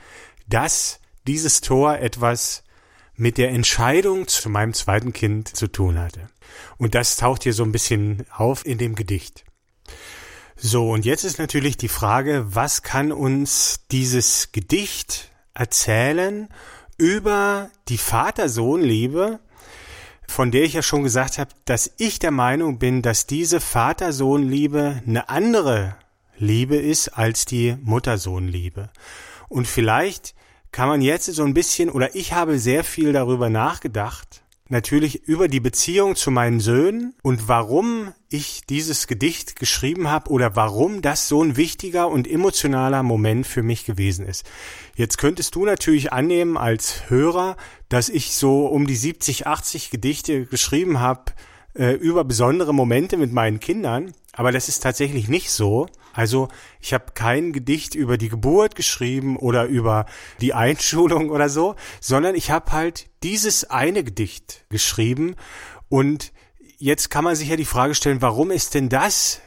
dass 0.47 1.01
dieses 1.27 1.59
Tor 1.59 1.97
etwas 1.97 2.63
mit 3.15 3.37
der 3.37 3.49
Entscheidung 3.49 4.29
zu 4.29 4.49
meinem 4.49 4.73
zweiten 4.73 5.11
Kind 5.11 5.53
zu 5.53 5.67
tun 5.67 5.99
hatte. 5.99 6.29
Und 6.77 6.95
das 6.95 7.17
taucht 7.17 7.43
hier 7.43 7.53
so 7.53 7.63
ein 7.63 7.73
bisschen 7.73 8.25
auf 8.33 8.65
in 8.65 8.77
dem 8.77 8.95
Gedicht. 8.95 9.43
So, 10.55 10.91
und 10.91 11.03
jetzt 11.03 11.25
ist 11.25 11.39
natürlich 11.39 11.75
die 11.75 11.89
Frage, 11.89 12.45
was 12.47 12.83
kann 12.83 13.11
uns 13.11 13.81
dieses 13.91 14.53
Gedicht 14.53 15.29
erzählen 15.53 16.47
über 16.99 17.71
die 17.87 17.97
Vater-Sohn-Liebe, 17.97 19.39
von 20.27 20.51
der 20.51 20.63
ich 20.63 20.73
ja 20.73 20.83
schon 20.83 21.01
gesagt 21.01 21.39
habe, 21.39 21.49
dass 21.65 21.91
ich 21.97 22.19
der 22.19 22.29
Meinung 22.29 22.77
bin, 22.77 23.01
dass 23.01 23.25
diese 23.25 23.59
Vater-Sohn-Liebe 23.59 25.01
eine 25.07 25.29
andere 25.29 25.95
Liebe 26.37 26.75
ist 26.75 27.09
als 27.09 27.45
die 27.45 27.75
Mutter-Sohn-Liebe. 27.81 28.91
Und 29.47 29.67
vielleicht 29.67 30.35
kann 30.71 30.87
man 30.87 31.01
jetzt 31.01 31.25
so 31.25 31.43
ein 31.43 31.55
bisschen, 31.55 31.89
oder 31.89 32.15
ich 32.15 32.33
habe 32.33 32.59
sehr 32.59 32.83
viel 32.83 33.13
darüber 33.13 33.49
nachgedacht, 33.49 34.43
natürlich 34.69 35.27
über 35.27 35.47
die 35.47 35.59
Beziehung 35.59 36.15
zu 36.15 36.31
meinen 36.31 36.59
Söhnen 36.59 37.13
und 37.21 37.47
warum 37.47 38.13
ich 38.29 38.61
dieses 38.69 39.07
Gedicht 39.07 39.55
geschrieben 39.55 40.09
habe 40.09 40.29
oder 40.29 40.55
warum 40.55 41.01
das 41.01 41.27
so 41.27 41.43
ein 41.43 41.57
wichtiger 41.57 42.09
und 42.09 42.29
emotionaler 42.29 43.03
Moment 43.03 43.47
für 43.47 43.63
mich 43.63 43.85
gewesen 43.85 44.25
ist. 44.25 44.45
Jetzt 44.95 45.17
könntest 45.17 45.55
du 45.55 45.65
natürlich 45.65 46.13
annehmen 46.13 46.57
als 46.57 47.09
Hörer, 47.09 47.57
dass 47.89 48.09
ich 48.09 48.35
so 48.35 48.67
um 48.67 48.85
die 48.85 48.95
70, 48.95 49.47
80 49.47 49.89
Gedichte 49.89 50.45
geschrieben 50.45 50.99
habe 50.99 51.33
äh, 51.73 51.93
über 51.93 52.23
besondere 52.23 52.73
Momente 52.73 53.17
mit 53.17 53.31
meinen 53.31 53.59
Kindern, 53.59 54.13
aber 54.33 54.51
das 54.51 54.69
ist 54.69 54.81
tatsächlich 54.81 55.27
nicht 55.27 55.51
so. 55.51 55.87
Also 56.13 56.49
ich 56.79 56.93
habe 56.93 57.13
kein 57.13 57.53
Gedicht 57.53 57.95
über 57.95 58.17
die 58.17 58.29
Geburt 58.29 58.75
geschrieben 58.75 59.37
oder 59.37 59.65
über 59.65 60.05
die 60.41 60.53
Einschulung 60.53 61.29
oder 61.29 61.49
so, 61.49 61.75
sondern 62.01 62.35
ich 62.35 62.51
habe 62.51 62.71
halt 62.71 63.09
dieses 63.23 63.69
eine 63.69 64.03
Gedicht 64.03 64.65
geschrieben 64.69 65.35
und 65.87 66.31
jetzt 66.77 67.09
kann 67.09 67.23
man 67.23 67.35
sich 67.35 67.49
ja 67.49 67.55
die 67.55 67.65
Frage 67.65 67.95
stellen, 67.95 68.21
warum 68.21 68.51
ist 68.51 68.73
denn 68.73 68.89
das 68.89 69.41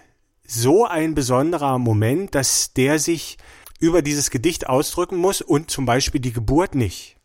so 0.47 0.87
ein 0.87 1.15
besonderer 1.15 1.79
Moment, 1.79 2.35
dass 2.35 2.75
der 2.75 2.99
sich 2.99 3.39
über 3.81 4.03
dieses 4.03 4.31
Gedicht 4.31 4.69
ausdrücken 4.69 5.17
muss 5.17 5.41
und 5.41 5.71
zum 5.71 5.87
Beispiel 5.87 6.21
die 6.21 6.33
Geburt 6.33 6.75
nicht. 6.75 7.17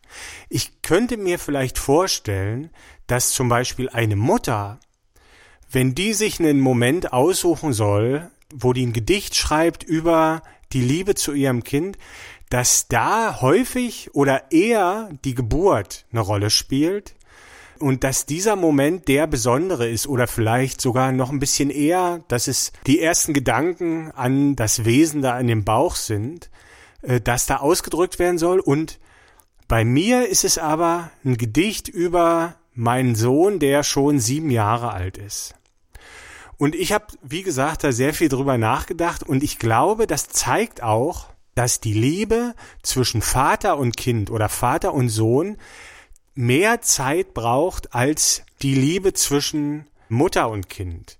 Ich 0.48 0.82
könnte 0.82 1.16
mir 1.16 1.38
vielleicht 1.38 1.78
vorstellen, 1.78 2.70
dass 3.06 3.32
zum 3.32 3.48
Beispiel 3.48 3.88
eine 3.90 4.16
Mutter, 4.16 4.80
wenn 5.70 5.94
die 5.94 6.12
sich 6.12 6.40
einen 6.40 6.60
Moment 6.60 7.12
aussuchen 7.12 7.72
soll, 7.72 8.30
wo 8.54 8.72
die 8.72 8.86
ein 8.86 8.92
Gedicht 8.92 9.36
schreibt 9.36 9.82
über 9.82 10.42
die 10.72 10.80
Liebe 10.80 11.14
zu 11.14 11.32
ihrem 11.32 11.64
Kind, 11.64 11.98
dass 12.50 12.88
da 12.88 13.40
häufig 13.40 14.10
oder 14.14 14.50
eher 14.50 15.10
die 15.24 15.34
Geburt 15.34 16.06
eine 16.12 16.20
Rolle 16.20 16.50
spielt 16.50 17.14
und 17.78 18.04
dass 18.04 18.26
dieser 18.26 18.56
Moment 18.56 19.06
der 19.08 19.26
besondere 19.26 19.88
ist 19.88 20.06
oder 20.06 20.26
vielleicht 20.26 20.80
sogar 20.80 21.12
noch 21.12 21.30
ein 21.30 21.38
bisschen 21.38 21.70
eher, 21.70 22.24
dass 22.28 22.48
es 22.48 22.72
die 22.86 23.00
ersten 23.00 23.34
Gedanken 23.34 24.10
an 24.12 24.56
das 24.56 24.84
Wesen 24.84 25.22
da 25.22 25.38
in 25.38 25.46
dem 25.46 25.64
Bauch 25.64 25.94
sind, 25.94 26.50
äh, 27.02 27.20
das 27.20 27.46
da 27.46 27.58
ausgedrückt 27.58 28.18
werden 28.18 28.38
soll 28.38 28.60
und 28.60 28.98
bei 29.68 29.84
mir 29.84 30.26
ist 30.26 30.44
es 30.44 30.56
aber 30.56 31.10
ein 31.24 31.36
Gedicht 31.36 31.88
über 31.88 32.54
meinen 32.72 33.14
Sohn, 33.14 33.58
der 33.58 33.82
schon 33.82 34.18
sieben 34.18 34.50
Jahre 34.50 34.92
alt 34.92 35.18
ist. 35.18 35.57
Und 36.58 36.74
ich 36.74 36.92
habe, 36.92 37.06
wie 37.22 37.42
gesagt, 37.42 37.84
da 37.84 37.92
sehr 37.92 38.12
viel 38.12 38.28
drüber 38.28 38.58
nachgedacht 38.58 39.22
und 39.22 39.42
ich 39.42 39.58
glaube, 39.58 40.06
das 40.06 40.28
zeigt 40.28 40.82
auch, 40.82 41.28
dass 41.54 41.80
die 41.80 41.94
Liebe 41.94 42.54
zwischen 42.82 43.22
Vater 43.22 43.78
und 43.78 43.96
Kind 43.96 44.30
oder 44.30 44.48
Vater 44.48 44.92
und 44.92 45.08
Sohn 45.08 45.56
mehr 46.34 46.82
Zeit 46.82 47.32
braucht 47.32 47.94
als 47.94 48.42
die 48.62 48.74
Liebe 48.74 49.12
zwischen 49.12 49.86
Mutter 50.08 50.50
und 50.50 50.68
Kind. 50.68 51.18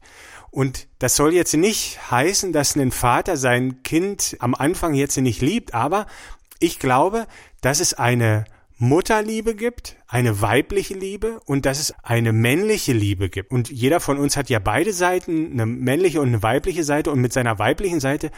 Und 0.51 0.89
das 0.99 1.17
soll 1.17 1.35
jetzt 1.35 1.55
nicht 1.55 2.11
heißen, 2.11 2.53
dass 2.53 2.77
ein 2.77 2.91
Vater 2.91 3.37
sein 3.37 3.83
Kind 3.83 4.37
am 4.41 4.55
Anfang 4.55 4.95
jetzt 4.95 5.17
nicht 5.19 5.41
liebt, 5.41 5.75
aber 5.75 6.07
ich 6.59 6.79
glaube, 6.79 7.27
dass 7.61 7.81
es 7.81 7.95
eine 7.95 8.45
Mutterliebe 8.79 9.57
gibt, 9.57 9.97
eine 10.07 10.41
weibliche 10.41 10.95
Liebe 10.95 11.41
und 11.47 11.67
dass 11.67 11.81
es 11.81 11.93
eine 12.03 12.33
männliche 12.33 12.93
Liebe 12.93 13.29
gibt. 13.29 13.51
Und 13.51 13.71
jeder 13.71 13.99
von 13.99 14.19
uns 14.19 14.37
hat 14.37 14.49
ja 14.51 14.61
beide 14.61 14.93
Seiten, 14.93 15.53
eine 15.53 15.67
männliche 15.67 16.21
und 16.21 16.29
eine 16.29 16.43
weibliche 16.43 16.85
Seite. 16.85 17.11
Und 17.11 17.21
mit 17.21 17.33
seiner 17.33 17.59
weiblichen 17.59 17.99
Seite 17.99 18.31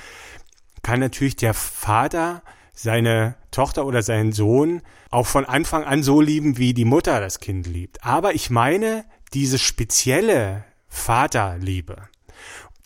kann 0.83 1.01
natürlich 1.01 1.37
der 1.37 1.53
Vater 1.53 2.43
seine 2.73 3.37
Tochter 3.51 3.85
oder 3.85 4.03
seinen 4.03 4.33
Sohn 4.33 4.81
auch 5.11 5.27
von 5.27 5.45
Anfang 5.45 5.85
an 5.85 6.03
so 6.03 6.23
lieben, 6.23 6.57
wie 6.57 6.73
die 6.73 6.87
Mutter 6.87 7.21
das 7.21 7.41
Kind 7.41 7.67
liebt. 7.67 8.03
Aber 8.03 8.35
ich 8.35 8.49
meine, 8.49 9.05
diese 9.35 9.59
spezielle 9.59 10.65
Vaterliebe, 10.89 12.09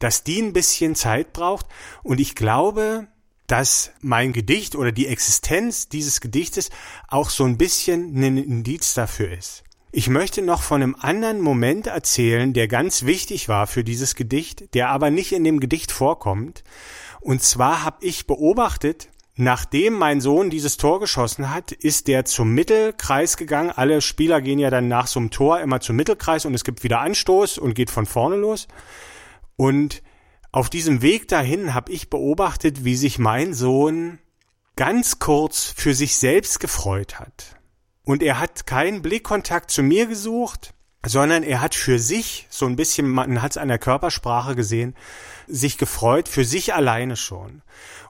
dass 0.00 0.24
die 0.24 0.42
ein 0.42 0.52
bisschen 0.52 0.96
Zeit 0.96 1.32
braucht. 1.32 1.66
Und 2.02 2.18
ich 2.18 2.34
glaube, 2.34 3.06
dass 3.46 3.92
mein 4.00 4.32
Gedicht 4.32 4.74
oder 4.74 4.92
die 4.92 5.06
Existenz 5.06 5.88
dieses 5.88 6.20
Gedichtes 6.20 6.70
auch 7.08 7.30
so 7.30 7.44
ein 7.44 7.58
bisschen 7.58 8.14
ein 8.16 8.36
Indiz 8.38 8.94
dafür 8.94 9.32
ist. 9.32 9.64
Ich 9.96 10.08
möchte 10.08 10.42
noch 10.42 10.62
von 10.62 10.82
einem 10.82 10.96
anderen 10.98 11.40
Moment 11.40 11.86
erzählen, 11.86 12.52
der 12.52 12.66
ganz 12.66 13.04
wichtig 13.04 13.48
war 13.48 13.68
für 13.68 13.84
dieses 13.84 14.16
Gedicht, 14.16 14.74
der 14.74 14.88
aber 14.88 15.10
nicht 15.10 15.30
in 15.30 15.44
dem 15.44 15.60
Gedicht 15.60 15.92
vorkommt. 15.92 16.64
Und 17.20 17.42
zwar 17.42 17.84
habe 17.84 17.98
ich 18.04 18.26
beobachtet, 18.26 19.08
nachdem 19.36 19.94
mein 19.94 20.20
Sohn 20.20 20.50
dieses 20.50 20.78
Tor 20.78 20.98
geschossen 20.98 21.54
hat, 21.54 21.70
ist 21.70 22.08
der 22.08 22.24
zum 22.24 22.54
Mittelkreis 22.54 23.36
gegangen. 23.36 23.70
Alle 23.70 24.00
Spieler 24.00 24.40
gehen 24.40 24.58
ja 24.58 24.70
dann 24.70 24.88
nach 24.88 25.06
so 25.06 25.20
einem 25.20 25.30
Tor 25.30 25.60
immer 25.60 25.78
zum 25.78 25.94
Mittelkreis 25.94 26.44
und 26.44 26.54
es 26.54 26.64
gibt 26.64 26.82
wieder 26.82 26.98
Anstoß 27.00 27.58
und 27.58 27.74
geht 27.74 27.90
von 27.90 28.06
vorne 28.06 28.34
los. 28.34 28.66
Und 29.54 30.02
auf 30.54 30.70
diesem 30.70 31.02
Weg 31.02 31.26
dahin 31.26 31.74
habe 31.74 31.90
ich 31.90 32.10
beobachtet, 32.10 32.84
wie 32.84 32.94
sich 32.94 33.18
mein 33.18 33.54
Sohn 33.54 34.20
ganz 34.76 35.18
kurz 35.18 35.74
für 35.76 35.94
sich 35.94 36.16
selbst 36.16 36.60
gefreut 36.60 37.18
hat. 37.18 37.56
Und 38.04 38.22
er 38.22 38.38
hat 38.38 38.64
keinen 38.64 39.02
Blickkontakt 39.02 39.72
zu 39.72 39.82
mir 39.82 40.06
gesucht, 40.06 40.72
sondern 41.04 41.42
er 41.42 41.60
hat 41.60 41.74
für 41.74 41.98
sich, 41.98 42.46
so 42.50 42.66
ein 42.66 42.76
bisschen, 42.76 43.08
man 43.08 43.42
hat 43.42 43.50
es 43.50 43.56
an 43.56 43.66
der 43.66 43.80
Körpersprache 43.80 44.54
gesehen, 44.54 44.94
sich 45.48 45.76
gefreut, 45.76 46.28
für 46.28 46.44
sich 46.44 46.72
alleine 46.72 47.16
schon. 47.16 47.62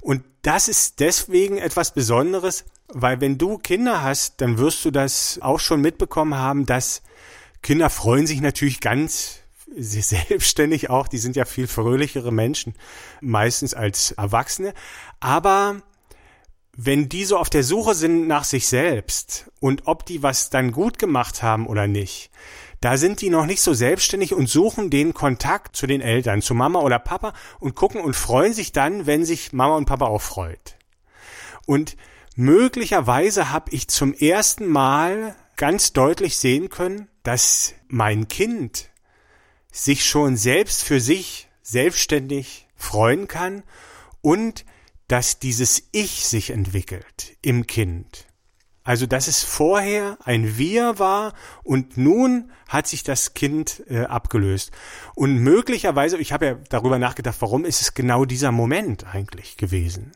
Und 0.02 0.22
das 0.42 0.68
ist 0.68 1.00
deswegen 1.00 1.56
etwas 1.56 1.94
Besonderes, 1.94 2.66
weil 2.88 3.22
wenn 3.22 3.38
du 3.38 3.56
Kinder 3.56 4.02
hast, 4.02 4.42
dann 4.42 4.58
wirst 4.58 4.84
du 4.84 4.90
das 4.90 5.38
auch 5.40 5.60
schon 5.60 5.80
mitbekommen 5.80 6.34
haben, 6.34 6.66
dass 6.66 7.00
Kinder 7.62 7.88
freuen 7.88 8.26
sich 8.26 8.42
natürlich 8.42 8.80
ganz 8.80 9.43
sie 9.76 10.00
selbstständig 10.02 10.90
auch, 10.90 11.08
die 11.08 11.18
sind 11.18 11.36
ja 11.36 11.44
viel 11.44 11.66
fröhlichere 11.66 12.32
Menschen, 12.32 12.74
meistens 13.20 13.74
als 13.74 14.12
Erwachsene. 14.12 14.74
Aber 15.20 15.82
wenn 16.76 17.08
die 17.08 17.24
so 17.24 17.36
auf 17.36 17.50
der 17.50 17.62
Suche 17.62 17.94
sind 17.94 18.26
nach 18.26 18.44
sich 18.44 18.66
selbst 18.66 19.50
und 19.60 19.86
ob 19.86 20.04
die 20.06 20.22
was 20.22 20.50
dann 20.50 20.72
gut 20.72 20.98
gemacht 20.98 21.42
haben 21.42 21.66
oder 21.66 21.86
nicht, 21.86 22.30
da 22.80 22.96
sind 22.96 23.20
die 23.20 23.30
noch 23.30 23.46
nicht 23.46 23.62
so 23.62 23.72
selbstständig 23.72 24.34
und 24.34 24.48
suchen 24.48 24.90
den 24.90 25.14
Kontakt 25.14 25.76
zu 25.76 25.86
den 25.86 26.00
Eltern, 26.00 26.42
zu 26.42 26.54
Mama 26.54 26.80
oder 26.80 26.98
Papa 26.98 27.32
und 27.58 27.74
gucken 27.74 28.00
und 28.00 28.14
freuen 28.14 28.52
sich 28.52 28.72
dann, 28.72 29.06
wenn 29.06 29.24
sich 29.24 29.52
Mama 29.52 29.76
und 29.76 29.86
Papa 29.86 30.06
auch 30.06 30.20
freut. 30.20 30.76
Und 31.64 31.96
möglicherweise 32.36 33.50
habe 33.50 33.70
ich 33.70 33.88
zum 33.88 34.12
ersten 34.12 34.66
Mal 34.66 35.34
ganz 35.56 35.92
deutlich 35.92 36.36
sehen 36.36 36.68
können, 36.68 37.08
dass 37.22 37.74
mein 37.88 38.28
Kind 38.28 38.90
sich 39.74 40.04
schon 40.04 40.36
selbst 40.36 40.84
für 40.84 41.00
sich 41.00 41.48
selbstständig 41.62 42.68
freuen 42.76 43.26
kann 43.26 43.64
und 44.20 44.64
dass 45.08 45.40
dieses 45.40 45.88
Ich 45.90 46.26
sich 46.28 46.50
entwickelt 46.50 47.36
im 47.42 47.66
Kind. 47.66 48.26
Also, 48.84 49.06
dass 49.06 49.26
es 49.26 49.42
vorher 49.42 50.16
ein 50.24 50.58
Wir 50.58 50.98
war 51.00 51.32
und 51.64 51.96
nun 51.96 52.52
hat 52.68 52.86
sich 52.86 53.02
das 53.02 53.34
Kind 53.34 53.82
äh, 53.88 54.04
abgelöst. 54.04 54.70
Und 55.16 55.38
möglicherweise, 55.38 56.18
ich 56.18 56.32
habe 56.32 56.46
ja 56.46 56.54
darüber 56.68 56.98
nachgedacht, 57.00 57.38
warum 57.40 57.64
ist 57.64 57.80
es 57.80 57.94
genau 57.94 58.26
dieser 58.26 58.52
Moment 58.52 59.06
eigentlich 59.12 59.56
gewesen? 59.56 60.12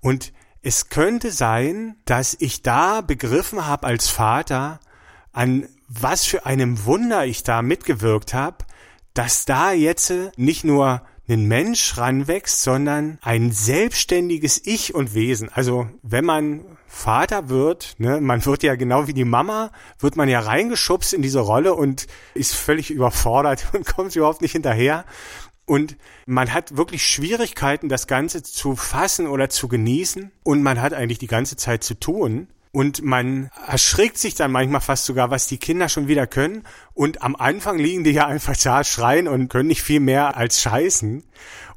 Und 0.00 0.32
es 0.62 0.90
könnte 0.90 1.32
sein, 1.32 1.96
dass 2.04 2.36
ich 2.38 2.62
da 2.62 3.00
begriffen 3.00 3.66
habe 3.66 3.86
als 3.86 4.08
Vater, 4.08 4.78
an 5.32 5.66
was 5.88 6.24
für 6.24 6.46
einem 6.46 6.84
Wunder 6.84 7.26
ich 7.26 7.42
da 7.42 7.62
mitgewirkt 7.62 8.32
habe, 8.32 8.64
dass 9.16 9.46
da 9.46 9.72
jetzt 9.72 10.12
nicht 10.36 10.62
nur 10.62 11.02
ein 11.28 11.46
Mensch 11.46 11.96
ranwächst, 11.96 12.62
sondern 12.62 13.18
ein 13.22 13.50
selbstständiges 13.50 14.60
Ich 14.64 14.94
und 14.94 15.14
Wesen. 15.14 15.50
Also 15.52 15.88
wenn 16.02 16.24
man 16.24 16.64
Vater 16.86 17.48
wird, 17.48 17.94
ne, 17.98 18.20
man 18.20 18.44
wird 18.44 18.62
ja 18.62 18.76
genau 18.76 19.06
wie 19.06 19.14
die 19.14 19.24
Mama, 19.24 19.70
wird 19.98 20.16
man 20.16 20.28
ja 20.28 20.40
reingeschubst 20.40 21.14
in 21.14 21.22
diese 21.22 21.40
Rolle 21.40 21.74
und 21.74 22.06
ist 22.34 22.54
völlig 22.54 22.90
überfordert 22.90 23.66
und 23.72 23.86
kommt 23.86 24.14
überhaupt 24.14 24.42
nicht 24.42 24.52
hinterher. 24.52 25.04
Und 25.64 25.96
man 26.26 26.52
hat 26.52 26.76
wirklich 26.76 27.04
Schwierigkeiten, 27.04 27.88
das 27.88 28.06
Ganze 28.06 28.42
zu 28.42 28.76
fassen 28.76 29.26
oder 29.26 29.48
zu 29.48 29.66
genießen. 29.66 30.30
Und 30.44 30.62
man 30.62 30.80
hat 30.80 30.94
eigentlich 30.94 31.18
die 31.18 31.26
ganze 31.26 31.56
Zeit 31.56 31.82
zu 31.82 31.98
tun. 31.98 32.48
Und 32.76 33.02
man 33.02 33.48
erschrickt 33.66 34.18
sich 34.18 34.34
dann 34.34 34.52
manchmal 34.52 34.82
fast 34.82 35.06
sogar, 35.06 35.30
was 35.30 35.46
die 35.46 35.56
Kinder 35.56 35.88
schon 35.88 36.08
wieder 36.08 36.26
können. 36.26 36.62
Und 36.92 37.22
am 37.22 37.34
Anfang 37.34 37.78
liegen 37.78 38.04
die 38.04 38.10
ja 38.10 38.26
einfach 38.26 38.54
da, 38.54 38.84
schreien 38.84 39.28
und 39.28 39.48
können 39.48 39.68
nicht 39.68 39.80
viel 39.80 39.98
mehr 39.98 40.36
als 40.36 40.60
scheißen. 40.60 41.24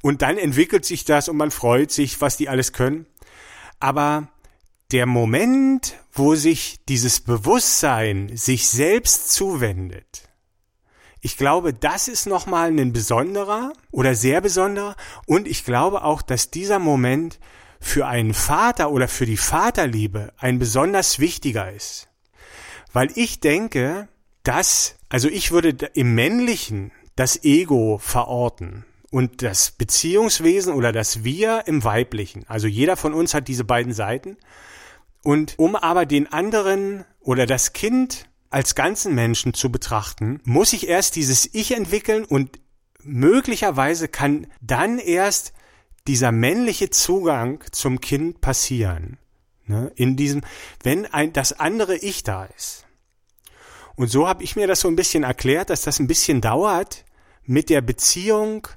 Und 0.01 0.21
dann 0.21 0.37
entwickelt 0.37 0.83
sich 0.83 1.05
das 1.05 1.29
und 1.29 1.37
man 1.37 1.51
freut 1.51 1.89
sich, 1.89 2.19
was 2.19 2.35
die 2.35 2.49
alles 2.49 2.73
können. 2.73 3.05
Aber 3.79 4.27
der 4.91 5.05
Moment, 5.05 5.95
wo 6.11 6.35
sich 6.35 6.83
dieses 6.89 7.21
Bewusstsein 7.21 8.35
sich 8.35 8.67
selbst 8.67 9.31
zuwendet, 9.31 10.27
ich 11.21 11.37
glaube, 11.37 11.73
das 11.73 12.09
ist 12.09 12.25
nochmal 12.25 12.77
ein 12.77 12.91
besonderer 12.91 13.71
oder 13.91 14.15
sehr 14.15 14.41
besonderer. 14.41 14.97
Und 15.25 15.47
ich 15.47 15.63
glaube 15.63 16.03
auch, 16.03 16.21
dass 16.21 16.51
dieser 16.51 16.79
Moment 16.79 17.39
für 17.79 18.07
einen 18.07 18.33
Vater 18.33 18.91
oder 18.91 19.07
für 19.07 19.25
die 19.25 19.37
Vaterliebe 19.37 20.33
ein 20.37 20.59
besonders 20.59 21.19
wichtiger 21.19 21.71
ist. 21.71 22.09
Weil 22.91 23.09
ich 23.15 23.39
denke, 23.39 24.07
dass, 24.43 24.95
also 25.09 25.27
ich 25.27 25.51
würde 25.51 25.69
im 25.93 26.15
Männlichen 26.15 26.91
das 27.15 27.43
Ego 27.43 27.97
verorten 27.97 28.85
und 29.11 29.41
das 29.41 29.71
Beziehungswesen 29.71 30.73
oder 30.73 30.91
das 30.91 31.23
Wir 31.23 31.63
im 31.65 31.83
Weiblichen. 31.83 32.45
Also 32.47 32.67
jeder 32.67 32.97
von 32.97 33.13
uns 33.13 33.33
hat 33.33 33.47
diese 33.47 33.63
beiden 33.63 33.93
Seiten. 33.93 34.37
Und 35.23 35.55
um 35.57 35.75
aber 35.75 36.05
den 36.05 36.31
anderen 36.31 37.05
oder 37.19 37.45
das 37.45 37.73
Kind 37.73 38.29
als 38.49 38.75
ganzen 38.75 39.13
Menschen 39.15 39.53
zu 39.53 39.71
betrachten, 39.71 40.39
muss 40.43 40.73
ich 40.73 40.87
erst 40.87 41.15
dieses 41.15 41.53
Ich 41.53 41.75
entwickeln 41.75 42.25
und 42.25 42.59
möglicherweise 43.03 44.07
kann 44.07 44.47
dann 44.61 44.97
erst 44.97 45.53
dieser 46.09 46.31
männliche 46.31 46.89
Zugang 46.89 47.63
zum 47.69 48.01
Kind 48.01 48.41
passieren. 48.41 49.19
Ne? 49.67 49.91
In 49.93 50.15
diesem, 50.15 50.41
wenn 50.81 51.05
ein, 51.05 51.33
das 51.33 51.59
andere 51.59 51.95
Ich 51.97 52.23
da 52.23 52.45
ist. 52.57 52.87
Und 53.95 54.07
so 54.07 54.27
habe 54.27 54.43
ich 54.43 54.55
mir 54.55 54.65
das 54.65 54.79
so 54.79 54.87
ein 54.87 54.95
bisschen 54.95 55.21
erklärt, 55.21 55.69
dass 55.69 55.83
das 55.83 55.99
ein 55.99 56.07
bisschen 56.07 56.41
dauert 56.41 57.05
mit 57.43 57.69
der 57.69 57.81
Beziehung 57.81 58.67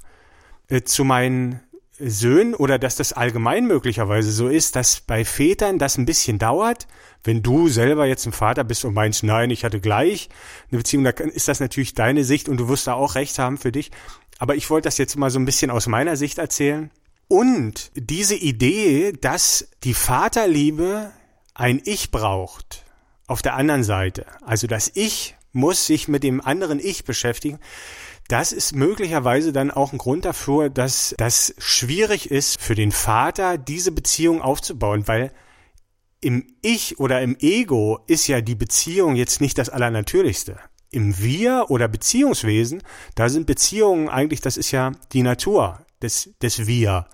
äh, 0.68 0.82
zu 0.82 1.04
meinen 1.04 1.62
Söhnen 1.98 2.54
oder 2.54 2.78
dass 2.78 2.96
das 2.96 3.14
allgemein 3.14 3.66
möglicherweise 3.66 4.30
so 4.30 4.48
ist, 4.48 4.76
dass 4.76 5.00
bei 5.00 5.24
Vätern 5.24 5.78
das 5.78 5.96
ein 5.96 6.04
bisschen 6.04 6.38
dauert. 6.38 6.86
Wenn 7.24 7.42
du 7.42 7.68
selber 7.68 8.04
jetzt 8.04 8.26
ein 8.26 8.32
Vater 8.32 8.62
bist 8.62 8.84
und 8.84 8.92
meinst, 8.92 9.22
nein, 9.22 9.48
ich 9.48 9.64
hatte 9.64 9.80
gleich 9.80 10.28
eine 10.70 10.80
Beziehung, 10.80 11.04
dann 11.04 11.30
ist 11.30 11.48
das 11.48 11.60
natürlich 11.60 11.94
deine 11.94 12.24
Sicht 12.24 12.50
und 12.50 12.58
du 12.58 12.68
wirst 12.68 12.88
da 12.88 12.92
auch 12.92 13.14
recht 13.14 13.38
haben 13.38 13.56
für 13.56 13.72
dich. 13.72 13.90
Aber 14.38 14.54
ich 14.54 14.68
wollte 14.68 14.88
das 14.88 14.98
jetzt 14.98 15.16
mal 15.16 15.30
so 15.30 15.38
ein 15.38 15.46
bisschen 15.46 15.70
aus 15.70 15.86
meiner 15.86 16.16
Sicht 16.18 16.36
erzählen. 16.36 16.90
Und 17.32 17.92
diese 17.94 18.34
Idee, 18.34 19.12
dass 19.18 19.66
die 19.84 19.94
Vaterliebe 19.94 21.12
ein 21.54 21.80
Ich 21.82 22.10
braucht, 22.10 22.84
auf 23.26 23.40
der 23.40 23.54
anderen 23.54 23.84
Seite, 23.84 24.26
also 24.42 24.66
das 24.66 24.90
Ich 24.92 25.34
muss 25.50 25.86
sich 25.86 26.08
mit 26.08 26.24
dem 26.24 26.42
anderen 26.42 26.78
Ich 26.78 27.04
beschäftigen, 27.04 27.58
das 28.28 28.52
ist 28.52 28.76
möglicherweise 28.76 29.54
dann 29.54 29.70
auch 29.70 29.94
ein 29.94 29.98
Grund 29.98 30.26
dafür, 30.26 30.68
dass 30.68 31.14
das 31.16 31.54
schwierig 31.56 32.30
ist 32.30 32.60
für 32.60 32.74
den 32.74 32.92
Vater, 32.92 33.56
diese 33.56 33.92
Beziehung 33.92 34.42
aufzubauen, 34.42 35.08
weil 35.08 35.32
im 36.20 36.46
Ich 36.60 37.00
oder 37.00 37.22
im 37.22 37.34
Ego 37.40 38.00
ist 38.08 38.26
ja 38.26 38.42
die 38.42 38.56
Beziehung 38.56 39.16
jetzt 39.16 39.40
nicht 39.40 39.56
das 39.56 39.70
Allernatürlichste. 39.70 40.58
Im 40.90 41.18
Wir 41.18 41.70
oder 41.70 41.88
Beziehungswesen, 41.88 42.82
da 43.14 43.30
sind 43.30 43.46
Beziehungen 43.46 44.10
eigentlich, 44.10 44.42
das 44.42 44.58
ist 44.58 44.70
ja 44.70 44.92
die 45.14 45.22
Natur 45.22 45.86
des, 46.02 46.34
des 46.42 46.66
Wir 46.66 47.06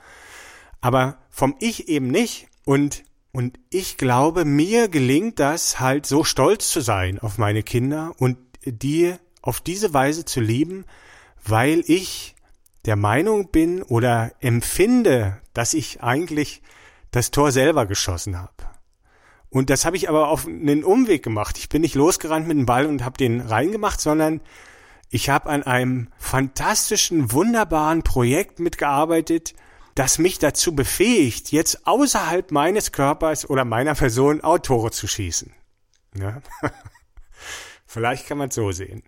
aber 0.80 1.18
vom 1.30 1.54
Ich 1.60 1.88
eben 1.88 2.08
nicht. 2.08 2.48
Und, 2.64 3.04
und 3.32 3.58
ich 3.70 3.96
glaube, 3.96 4.44
mir 4.44 4.88
gelingt 4.88 5.38
das 5.38 5.80
halt 5.80 6.06
so 6.06 6.24
stolz 6.24 6.70
zu 6.70 6.80
sein 6.80 7.18
auf 7.18 7.38
meine 7.38 7.62
Kinder 7.62 8.12
und 8.18 8.38
die 8.64 9.14
auf 9.42 9.60
diese 9.60 9.94
Weise 9.94 10.24
zu 10.24 10.40
lieben, 10.40 10.84
weil 11.44 11.82
ich 11.86 12.34
der 12.84 12.96
Meinung 12.96 13.50
bin 13.50 13.82
oder 13.82 14.32
empfinde, 14.40 15.40
dass 15.54 15.74
ich 15.74 16.02
eigentlich 16.02 16.62
das 17.10 17.30
Tor 17.30 17.52
selber 17.52 17.86
geschossen 17.86 18.38
habe. 18.38 18.52
Und 19.50 19.70
das 19.70 19.84
habe 19.84 19.96
ich 19.96 20.08
aber 20.08 20.28
auf 20.28 20.46
einen 20.46 20.84
Umweg 20.84 21.22
gemacht. 21.22 21.56
Ich 21.58 21.68
bin 21.68 21.80
nicht 21.80 21.94
losgerannt 21.94 22.46
mit 22.46 22.58
dem 22.58 22.66
Ball 22.66 22.86
und 22.86 23.04
habe 23.04 23.16
den 23.16 23.40
reingemacht, 23.40 24.00
sondern 24.00 24.40
ich 25.10 25.30
habe 25.30 25.48
an 25.48 25.62
einem 25.62 26.08
fantastischen, 26.18 27.32
wunderbaren 27.32 28.02
Projekt 28.02 28.60
mitgearbeitet, 28.60 29.54
das 29.98 30.18
mich 30.18 30.38
dazu 30.38 30.76
befähigt, 30.76 31.50
jetzt 31.50 31.86
außerhalb 31.86 32.52
meines 32.52 32.92
Körpers 32.92 33.48
oder 33.50 33.64
meiner 33.64 33.94
Person 33.94 34.42
Autore 34.42 34.92
zu 34.92 35.08
schießen. 35.08 35.52
Ja? 36.14 36.40
vielleicht 37.86 38.26
kann 38.28 38.38
man 38.38 38.50
es 38.50 38.54
so 38.54 38.70
sehen. 38.70 39.02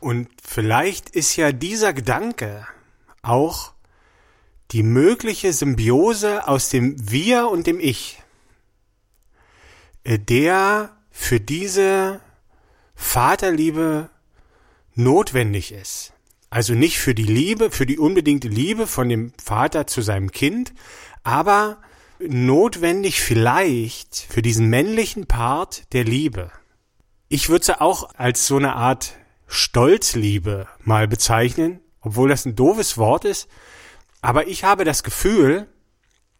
Und 0.00 0.28
vielleicht 0.42 1.08
ist 1.10 1.36
ja 1.36 1.52
dieser 1.52 1.94
Gedanke 1.94 2.66
auch 3.22 3.72
die 4.72 4.82
mögliche 4.82 5.52
Symbiose 5.52 6.46
aus 6.46 6.68
dem 6.68 7.10
Wir 7.10 7.48
und 7.48 7.66
dem 7.66 7.80
Ich, 7.80 8.22
äh, 10.04 10.18
der 10.18 10.96
für 11.10 11.40
diese 11.40 12.20
Vaterliebe 12.94 14.10
notwendig 14.94 15.72
ist. 15.72 16.12
Also 16.50 16.74
nicht 16.74 16.98
für 16.98 17.14
die 17.14 17.24
Liebe, 17.24 17.70
für 17.70 17.86
die 17.86 17.98
unbedingte 17.98 18.48
Liebe 18.48 18.86
von 18.86 19.08
dem 19.08 19.32
Vater 19.42 19.86
zu 19.86 20.00
seinem 20.00 20.30
Kind, 20.30 20.72
aber 21.24 21.78
notwendig 22.18 23.20
vielleicht 23.20 24.26
für 24.28 24.42
diesen 24.42 24.68
männlichen 24.68 25.26
Part 25.26 25.92
der 25.92 26.04
Liebe. 26.04 26.50
Ich 27.28 27.48
würde 27.48 27.64
sie 27.64 27.80
auch 27.80 28.14
als 28.14 28.46
so 28.46 28.56
eine 28.56 28.74
Art 28.74 29.14
Stolzliebe 29.48 30.68
mal 30.82 31.08
bezeichnen, 31.08 31.80
obwohl 32.00 32.28
das 32.28 32.46
ein 32.46 32.56
doofes 32.56 32.98
Wort 32.98 33.24
ist. 33.24 33.48
Aber 34.22 34.48
ich 34.48 34.64
habe 34.64 34.84
das 34.84 35.02
Gefühl, 35.02 35.66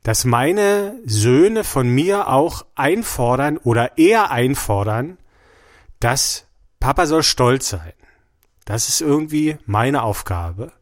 dass 0.03 0.25
meine 0.25 1.01
Söhne 1.05 1.65
von 1.65 1.89
mir 1.89 2.29
auch 2.29 2.65
einfordern 2.77 3.59
oder 3.59 3.99
eher 3.99 4.31
einfordern, 4.31 5.19
dass 5.99 6.47
Papa 6.79 7.07
soll 7.07 7.25
stolz 7.25 7.71
sein. 7.71 7.93
Das 8.67 8.91
ist 8.91 9.01
irgendwie 9.01 9.57
meine 9.65 10.03
Aufgabe. 10.03 10.73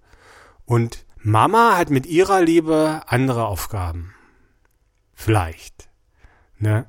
Und 0.64 1.05
Mama 1.18 1.77
hat 1.77 1.90
mit 1.90 2.07
ihrer 2.07 2.40
Liebe 2.40 3.03
andere 3.07 3.47
Aufgaben. 3.47 4.14
Vielleicht. 5.14 5.88
Ne? 6.59 6.87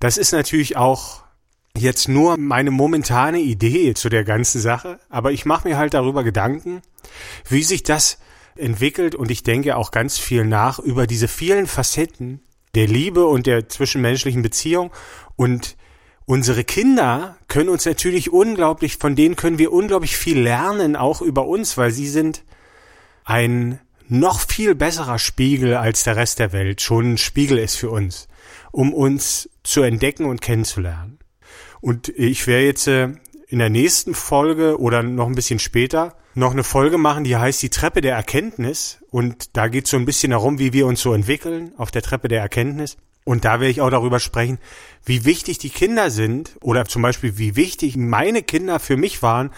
Das 0.00 0.18
ist 0.18 0.32
natürlich 0.32 0.76
auch 0.76 1.22
jetzt 1.76 2.08
nur 2.08 2.36
meine 2.38 2.70
momentane 2.70 3.38
Idee 3.40 3.94
zu 3.94 4.08
der 4.08 4.24
ganzen 4.24 4.60
Sache, 4.60 4.98
aber 5.08 5.30
ich 5.30 5.44
mache 5.44 5.68
mir 5.68 5.76
halt 5.76 5.94
darüber 5.94 6.24
Gedanken, 6.24 6.82
wie 7.48 7.62
sich 7.62 7.82
das 7.82 8.18
entwickelt 8.56 9.14
und 9.14 9.30
ich 9.30 9.42
denke 9.42 9.76
auch 9.76 9.90
ganz 9.90 10.18
viel 10.18 10.44
nach 10.44 10.78
über 10.78 11.06
diese 11.06 11.28
vielen 11.28 11.66
Facetten 11.66 12.40
der 12.74 12.86
Liebe 12.86 13.26
und 13.26 13.46
der 13.46 13.68
zwischenmenschlichen 13.68 14.42
Beziehung 14.42 14.90
und 15.36 15.76
Unsere 16.30 16.62
Kinder 16.62 17.36
können 17.48 17.68
uns 17.68 17.86
natürlich 17.86 18.32
unglaublich, 18.32 18.98
von 18.98 19.16
denen 19.16 19.34
können 19.34 19.58
wir 19.58 19.72
unglaublich 19.72 20.16
viel 20.16 20.38
lernen, 20.38 20.94
auch 20.94 21.22
über 21.22 21.48
uns, 21.48 21.76
weil 21.76 21.90
sie 21.90 22.06
sind 22.06 22.44
ein 23.24 23.80
noch 24.06 24.38
viel 24.38 24.76
besserer 24.76 25.18
Spiegel 25.18 25.74
als 25.74 26.04
der 26.04 26.14
Rest 26.14 26.38
der 26.38 26.52
Welt, 26.52 26.82
schon 26.82 27.14
ein 27.14 27.18
Spiegel 27.18 27.58
ist 27.58 27.74
für 27.74 27.90
uns, 27.90 28.28
um 28.70 28.94
uns 28.94 29.50
zu 29.64 29.82
entdecken 29.82 30.24
und 30.24 30.40
kennenzulernen. 30.40 31.18
Und 31.80 32.10
ich 32.10 32.46
werde 32.46 32.64
jetzt 32.64 32.86
äh, 32.86 33.08
in 33.48 33.58
der 33.58 33.68
nächsten 33.68 34.14
Folge 34.14 34.78
oder 34.78 35.02
noch 35.02 35.26
ein 35.26 35.34
bisschen 35.34 35.58
später 35.58 36.14
noch 36.36 36.52
eine 36.52 36.62
Folge 36.62 36.96
machen, 36.96 37.24
die 37.24 37.36
heißt 37.36 37.60
die 37.60 37.70
Treppe 37.70 38.02
der 38.02 38.14
Erkenntnis. 38.14 39.00
Und 39.10 39.56
da 39.56 39.66
geht 39.66 39.86
es 39.86 39.90
so 39.90 39.96
ein 39.96 40.04
bisschen 40.04 40.30
darum, 40.30 40.60
wie 40.60 40.72
wir 40.72 40.86
uns 40.86 41.00
so 41.00 41.12
entwickeln 41.12 41.72
auf 41.76 41.90
der 41.90 42.02
Treppe 42.02 42.28
der 42.28 42.40
Erkenntnis. 42.40 42.98
Und 43.24 43.44
da 43.44 43.60
werde 43.60 43.70
ich 43.70 43.80
auch 43.80 43.90
darüber 43.90 44.18
sprechen, 44.18 44.58
wie 45.04 45.24
wichtig 45.24 45.58
die 45.58 45.70
Kinder 45.70 46.10
sind 46.10 46.56
oder 46.62 46.84
zum 46.86 47.02
Beispiel 47.02 47.38
wie 47.38 47.56
wichtig 47.56 47.96
meine 47.96 48.42
Kinder 48.42 48.80
für 48.80 48.96
mich 48.96 49.22
waren, 49.22 49.50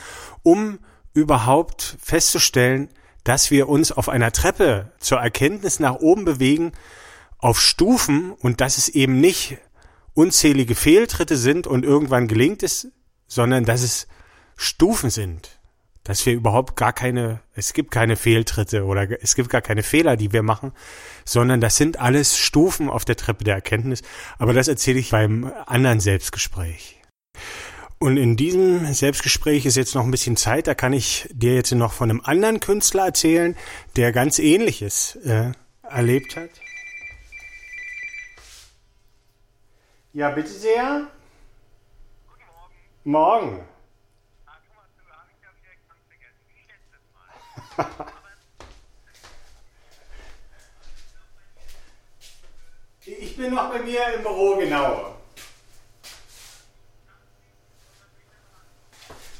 um 0.43 0.79
überhaupt 1.15 1.97
festzustellen, 2.03 2.89
dass 3.25 3.51
wir 3.51 3.69
uns 3.69 3.93
auf 3.93 4.09
einer 4.09 4.33
Treppe 4.33 4.93
zur 4.99 5.19
Erkenntnis 5.19 5.79
nach 5.79 5.97
oben 5.97 6.25
bewegen, 6.25 6.73
auf 7.39 7.61
Stufen 7.61 8.33
und 8.33 8.61
dass 8.61 8.79
es 8.79 8.89
eben 8.89 9.21
nicht 9.21 9.59
unzählige 10.15 10.75
Fehltritte 10.75 11.37
sind 11.37 11.67
und 11.67 11.85
irgendwann 11.85 12.29
gelingt 12.29 12.63
es, 12.63 12.89
sondern 13.27 13.65
dass 13.65 13.83
es 13.83 14.07
Stufen 14.57 15.11
sind. 15.11 15.59
Dass 16.05 16.27
wir 16.27 16.35
überhaupt 16.35 16.77
gar 16.77 16.93
keine, 16.93 17.41
es 17.55 17.73
gibt 17.75 17.93
keine 17.93 18.17
Fehltritte 18.17 18.85
oder 18.85 19.23
es 19.23 19.37
gibt 19.37 19.51
gar 19.51 19.61
keine 19.61 19.85
Fehler, 19.85 20.17
die 20.17 20.33
wir 20.33 20.43
machen, 20.43 20.73
sondern 21.25 21.61
das 21.61 21.77
sind 21.77 21.99
alles 21.99 22.37
Stufen 22.37 22.89
auf 22.89 23.05
der 23.05 23.17
Treppe 23.17 23.45
der 23.45 23.55
Erkenntnis. 23.55 24.03
Aber 24.39 24.53
das 24.53 24.69
erzähle 24.69 24.99
ich 24.99 25.11
beim 25.11 25.53
anderen 25.67 26.01
Selbstgespräch. 26.01 26.99
Und 27.99 28.17
in 28.17 28.37
diesem 28.37 28.93
Selbstgespräch 28.93 29.65
ist 29.65 29.77
jetzt 29.77 29.95
noch 29.95 30.05
ein 30.05 30.11
bisschen 30.11 30.37
Zeit, 30.37 30.67
da 30.67 30.75
kann 30.75 30.93
ich 30.93 31.29
dir 31.33 31.55
jetzt 31.55 31.71
noch 31.71 31.93
von 31.93 32.11
einem 32.11 32.21
anderen 32.25 32.59
Künstler 32.59 33.07
erzählen, 33.07 33.57
der 33.95 34.11
ganz 34.11 34.41
ähnliches 34.41 35.15
äh, 35.25 35.53
erlebt 35.83 36.37
hat. 36.37 36.51
Ja, 40.13 40.31
bitte 40.31 40.51
sehr. 40.51 41.07
Guten 42.27 42.43
Morgen. 43.05 43.57
Morgen. 43.57 43.67
ich 53.05 53.37
bin 53.37 53.55
noch 53.55 53.71
bei 53.71 53.81
mir 53.81 54.15
im 54.15 54.23
Büro, 54.23 54.57
genau. 54.57 55.17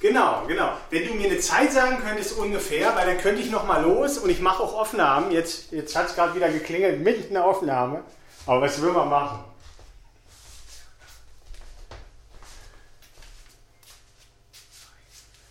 Genau, 0.01 0.45
genau. 0.49 0.77
Wenn 0.91 1.07
du 1.07 1.15
mir 1.15 1.31
eine 1.31 1.39
Zeit 1.39 1.73
sagen 1.73 2.01
könntest 2.01 2.37
ungefähr, 2.37 2.97
weil 2.97 3.07
dann 3.07 3.19
könnte 3.19 3.41
ich 3.41 3.53
noch 3.53 3.65
mal 3.65 3.83
los 3.83 4.19
und 4.19 4.31
ich 4.31 4.41
mache 4.41 4.61
auch 4.61 4.75
Aufnahmen. 4.75 5.31
Jetzt, 5.31 5.71
jetzt 5.71 5.95
hat 5.95 6.07
es 6.07 6.17
gerade 6.17 6.35
wieder 6.35 6.49
geklingelt, 6.49 7.01
mitten 7.01 7.29
in 7.29 7.35
der 7.35 7.45
Aufnahme. 7.45 8.03
Aber 8.45 8.63
was 8.63 8.83
will 8.83 8.91
man 8.91 9.09
machen? 9.09 9.45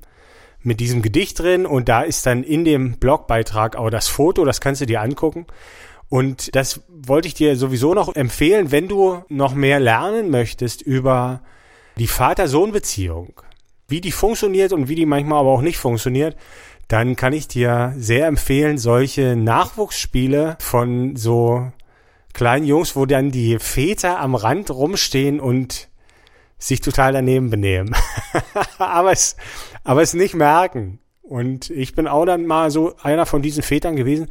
mit 0.68 0.82
diesem 0.82 1.02
Gedicht 1.02 1.40
drin 1.40 1.66
und 1.66 1.88
da 1.90 2.02
ist 2.02 2.26
dann 2.26 2.44
in 2.44 2.66
dem 2.66 2.98
Blogbeitrag 2.98 3.78
auch 3.78 3.90
das 3.90 4.10
Foto, 4.10 4.46
das 4.46 4.62
kannst 4.62 4.82
du 4.82 4.86
dir 4.86 5.02
angucken. 5.02 5.48
Und 6.10 6.56
das 6.56 6.82
wollte 6.90 7.28
ich 7.28 7.34
dir 7.34 7.56
sowieso 7.56 7.94
noch 7.94 8.16
empfehlen, 8.16 8.72
wenn 8.72 8.88
du 8.88 9.24
noch 9.30 9.54
mehr 9.54 9.80
lernen 9.80 10.30
möchtest 10.30 10.82
über 10.82 11.42
die 11.98 12.08
Vater-Sohn-Beziehung 12.08 13.42
wie 13.88 14.02
die 14.02 14.12
funktioniert 14.12 14.74
und 14.74 14.90
wie 14.90 14.96
die 14.96 15.06
manchmal 15.06 15.40
aber 15.40 15.52
auch 15.52 15.62
nicht 15.62 15.78
funktioniert, 15.78 16.36
dann 16.90 17.16
kann 17.16 17.32
ich 17.32 17.48
dir 17.48 17.94
sehr 17.98 18.28
empfehlen, 18.28 18.78
solche 18.78 19.38
Nachwuchsspiele 19.38 20.58
von 20.60 21.16
so 21.16 21.72
kleinen 22.34 22.66
Jungs, 22.66 22.98
wo 22.98 23.06
dann 23.06 23.32
die 23.32 23.58
Väter 23.60 24.20
am 24.20 24.36
Rand 24.36 24.70
rumstehen 24.70 25.40
und 25.40 25.88
sich 26.58 26.82
total 26.82 27.14
daneben 27.14 27.50
benehmen. 27.50 27.96
aber 28.78 29.12
es, 29.12 29.36
aber 29.84 30.02
es 30.02 30.14
nicht 30.14 30.36
merken. 30.36 31.00
Und 31.22 31.70
ich 31.70 31.94
bin 31.94 32.08
auch 32.08 32.26
dann 32.26 32.46
mal 32.46 32.72
so 32.72 32.96
einer 33.02 33.26
von 33.26 33.42
diesen 33.42 33.64
Vätern 33.64 33.96
gewesen. 33.96 34.28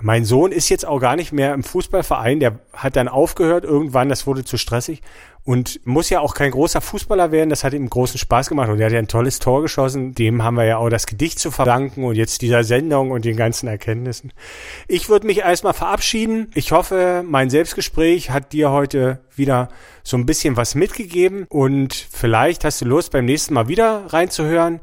Mein 0.00 0.24
Sohn 0.24 0.52
ist 0.52 0.68
jetzt 0.68 0.86
auch 0.86 0.98
gar 0.98 1.16
nicht 1.16 1.32
mehr 1.32 1.54
im 1.54 1.62
Fußballverein, 1.62 2.40
der 2.40 2.58
hat 2.72 2.96
dann 2.96 3.08
aufgehört 3.08 3.64
irgendwann, 3.64 4.08
das 4.08 4.26
wurde 4.26 4.44
zu 4.44 4.58
stressig 4.58 5.02
und 5.44 5.84
muss 5.86 6.08
ja 6.08 6.20
auch 6.20 6.34
kein 6.34 6.50
großer 6.50 6.80
Fußballer 6.80 7.30
werden, 7.30 7.50
das 7.50 7.64
hat 7.64 7.74
ihm 7.74 7.88
großen 7.88 8.18
Spaß 8.18 8.48
gemacht 8.48 8.70
und 8.70 8.80
er 8.80 8.86
hat 8.86 8.92
ja 8.92 8.98
ein 8.98 9.08
tolles 9.08 9.38
Tor 9.38 9.60
geschossen, 9.60 10.14
dem 10.14 10.42
haben 10.42 10.56
wir 10.56 10.64
ja 10.64 10.78
auch 10.78 10.88
das 10.88 11.06
Gedicht 11.06 11.38
zu 11.38 11.50
verdanken 11.50 12.04
und 12.04 12.14
jetzt 12.14 12.40
dieser 12.40 12.64
Sendung 12.64 13.10
und 13.10 13.26
den 13.26 13.36
ganzen 13.36 13.68
Erkenntnissen. 13.68 14.32
Ich 14.88 15.10
würde 15.10 15.26
mich 15.26 15.38
erstmal 15.38 15.74
verabschieden. 15.74 16.50
Ich 16.54 16.72
hoffe, 16.72 17.22
mein 17.26 17.50
Selbstgespräch 17.50 18.30
hat 18.30 18.54
dir 18.54 18.70
heute 18.70 19.20
wieder 19.36 19.68
so 20.02 20.16
ein 20.16 20.24
bisschen 20.24 20.56
was 20.56 20.74
mitgegeben 20.74 21.44
und 21.50 21.94
vielleicht 21.94 22.64
hast 22.64 22.80
du 22.80 22.86
Lust, 22.86 23.12
beim 23.12 23.26
nächsten 23.26 23.52
Mal 23.52 23.68
wieder 23.68 24.06
reinzuhören. 24.08 24.80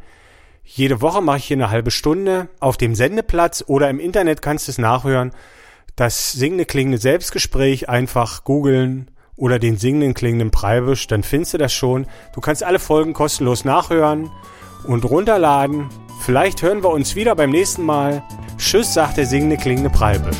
Jede 0.64 1.02
Woche 1.02 1.22
mache 1.22 1.38
ich 1.38 1.46
hier 1.46 1.58
eine 1.58 1.72
halbe 1.72 1.90
Stunde 1.92 2.50
auf 2.60 2.78
dem 2.78 2.94
Sendeplatz 2.94 3.64
oder 3.66 3.90
im 3.90 4.00
Internet 4.00 4.44
kannst 4.44 4.68
du 4.68 4.72
es 4.72 4.78
nachhören. 4.78 5.32
Das 5.96 6.32
singende 6.32 6.66
klingende 6.66 7.00
Selbstgespräch 7.00 7.90
einfach 7.90 8.44
googeln 8.44 9.11
oder 9.42 9.58
den 9.58 9.76
singenden 9.76 10.14
klingenden 10.14 10.52
Preibisch, 10.52 11.08
dann 11.08 11.24
findest 11.24 11.56
du 11.56 11.58
das 11.58 11.74
schon. 11.74 12.06
Du 12.32 12.42
kannst 12.42 12.64
alle 12.64 12.78
Folgen 12.78 13.14
kostenlos 13.14 13.66
nachhören 13.66 14.30
und 14.86 15.04
runterladen. 15.04 15.90
Vielleicht 16.22 16.62
hören 16.62 16.84
wir 16.84 16.92
uns 16.92 17.16
wieder 17.16 17.36
beim 17.36 17.50
nächsten 17.50 17.84
Mal. 17.84 18.24
Tschüss, 18.60 18.94
sagt 18.94 19.18
der 19.18 19.26
singende 19.26 19.58
klingende 19.58 19.90
Preibisch. 19.90 20.38